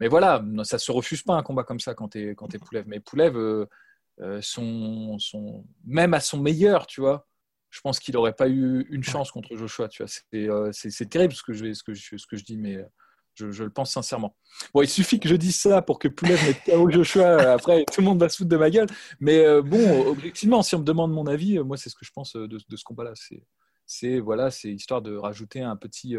Mais 0.00 0.08
voilà, 0.08 0.44
ça 0.64 0.78
se 0.78 0.90
refuse 0.90 1.22
pas 1.22 1.34
un 1.34 1.42
combat 1.42 1.62
comme 1.62 1.78
ça 1.78 1.94
quand 1.94 2.08
t'es 2.08 2.34
quand 2.34 2.52
es 2.54 2.58
Poulev. 2.58 2.84
Mais 2.88 2.98
Poulev, 2.98 3.36
euh, 3.36 3.66
euh, 4.20 4.40
son, 4.42 5.16
son, 5.18 5.64
même 5.84 6.12
à 6.12 6.20
son 6.20 6.38
meilleur, 6.38 6.86
tu 6.86 7.00
vois, 7.00 7.26
je 7.72 7.80
pense 7.80 7.98
qu'il 7.98 8.14
n'aurait 8.14 8.34
pas 8.34 8.48
eu 8.48 8.86
une 8.90 9.02
chance 9.02 9.30
contre 9.32 9.56
Joshua. 9.56 9.88
Tu 9.88 10.04
vois, 10.04 10.72
c'est 10.72 11.08
terrible 11.08 11.32
ce 11.34 11.42
que 11.42 11.54
je 11.54 11.72
ce 11.72 11.82
que 11.82 11.94
je, 11.94 12.16
ce 12.18 12.26
que 12.26 12.36
je 12.36 12.44
dis, 12.44 12.58
mais 12.58 12.76
euh, 12.76 12.84
je, 13.34 13.50
je 13.50 13.64
le 13.64 13.70
pense 13.70 13.90
sincèrement. 13.90 14.36
Bon, 14.74 14.82
il 14.82 14.88
suffit 14.88 15.18
que 15.18 15.28
je 15.28 15.34
dise 15.36 15.56
ça 15.56 15.80
pour 15.80 15.98
que 15.98 16.06
Poulev 16.06 16.38
mette 16.46 16.62
KO 16.64 16.90
Joshua. 16.90 17.24
euh, 17.24 17.54
Après, 17.54 17.84
tout 17.92 18.02
le 18.02 18.06
monde 18.06 18.20
va 18.20 18.28
se 18.28 18.36
foutre 18.36 18.50
de 18.50 18.56
ma 18.58 18.68
gueule. 18.68 18.88
Mais 19.20 19.38
euh, 19.38 19.62
bon, 19.62 20.06
objectivement, 20.06 20.62
si 20.62 20.74
on 20.76 20.80
me 20.80 20.84
demande 20.84 21.12
mon 21.12 21.26
avis, 21.26 21.58
moi, 21.60 21.78
c'est 21.78 21.88
ce 21.88 21.94
que 21.96 22.04
je 22.04 22.12
pense 22.12 22.34
de, 22.34 22.46
de 22.46 22.76
ce 22.76 22.84
combat-là. 22.84 23.12
C'est 23.14 23.42
c'est 23.86 24.20
voilà, 24.20 24.50
c'est 24.50 24.70
histoire 24.70 25.00
de 25.02 25.16
rajouter 25.16 25.62
un 25.62 25.76
petit 25.76 26.14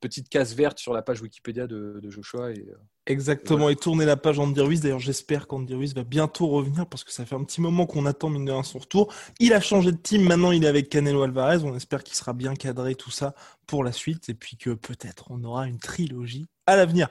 petite 0.00 0.28
case 0.28 0.54
verte 0.54 0.78
sur 0.78 0.92
la 0.92 1.02
page 1.02 1.22
Wikipédia 1.22 1.66
de, 1.66 2.00
Joshua. 2.08 2.52
Et, 2.52 2.66
Exactement, 3.06 3.68
et, 3.68 3.76
tourner 3.76 4.04
la 4.04 4.16
page 4.16 4.38
Andy 4.38 4.60
Ruiz. 4.60 4.80
D'ailleurs, 4.80 4.98
j'espère 4.98 5.46
qu'Andy 5.46 5.74
Ruiz 5.74 5.94
va 5.94 6.04
bientôt 6.04 6.46
revenir 6.48 6.86
parce 6.86 7.04
que 7.04 7.12
ça 7.12 7.24
fait 7.24 7.34
un 7.34 7.44
petit 7.44 7.60
moment 7.60 7.86
qu'on 7.86 8.06
attend 8.06 8.28
mine 8.28 8.44
de 8.44 8.52
rien 8.52 8.62
son 8.62 8.78
retour. 8.78 9.12
Il 9.40 9.52
a 9.54 9.60
changé 9.60 9.92
de 9.92 9.96
team, 9.96 10.22
maintenant 10.22 10.52
il 10.52 10.64
est 10.64 10.68
avec 10.68 10.88
Canelo 10.88 11.22
Alvarez. 11.22 11.64
On 11.64 11.74
espère 11.74 12.04
qu'il 12.04 12.14
sera 12.14 12.32
bien 12.32 12.54
cadré 12.54 12.94
tout 12.94 13.10
ça 13.10 13.34
pour 13.66 13.82
la 13.82 13.92
suite 13.92 14.28
et 14.28 14.34
puis 14.34 14.56
que 14.56 14.70
peut-être 14.70 15.30
on 15.30 15.42
aura 15.44 15.66
une 15.66 15.78
trilogie 15.78 16.48
à 16.66 16.76
l'avenir. 16.76 17.08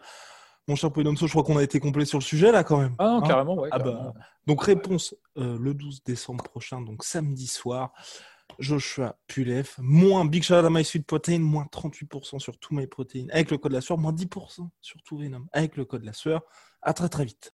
Mon 0.67 0.75
cher 0.75 0.91
Poidomso, 0.91 1.27
je 1.27 1.31
crois 1.31 1.43
qu'on 1.43 1.57
a 1.57 1.63
été 1.63 1.79
complet 1.79 2.05
sur 2.05 2.19
le 2.19 2.23
sujet 2.23 2.51
là 2.51 2.63
quand 2.63 2.77
même. 2.77 2.93
Ah 2.99 3.05
non, 3.05 3.23
hein? 3.23 3.27
carrément, 3.27 3.55
ouais. 3.55 3.69
Ah 3.71 3.79
bah, 3.79 4.13
donc 4.45 4.63
réponse 4.63 5.15
euh, 5.37 5.57
le 5.59 5.73
12 5.73 6.03
décembre 6.03 6.43
prochain, 6.43 6.81
donc 6.81 7.03
samedi 7.03 7.47
soir. 7.47 7.93
Joshua 8.59 9.17
Pulev, 9.27 9.75
moins 9.79 10.25
Big 10.25 10.43
Shout 10.43 10.53
à 10.55 10.69
My 10.69 10.83
Sweet 10.83 11.05
Protein, 11.05 11.39
moins 11.39 11.67
38% 11.71 12.39
sur 12.39 12.57
tout 12.57 12.73
My 12.73 12.87
Protein 12.87 13.27
avec 13.31 13.51
le 13.51 13.57
code 13.57 13.71
de 13.71 13.77
la 13.77 13.81
sueur, 13.81 13.97
moins 13.97 14.13
10% 14.13 14.69
sur 14.81 15.01
tout 15.03 15.17
Venom 15.17 15.45
avec 15.53 15.77
le 15.77 15.85
code 15.85 16.01
de 16.01 16.05
la 16.05 16.13
sueur. 16.13 16.41
À 16.81 16.93
très 16.93 17.09
très 17.09 17.25
vite. 17.25 17.53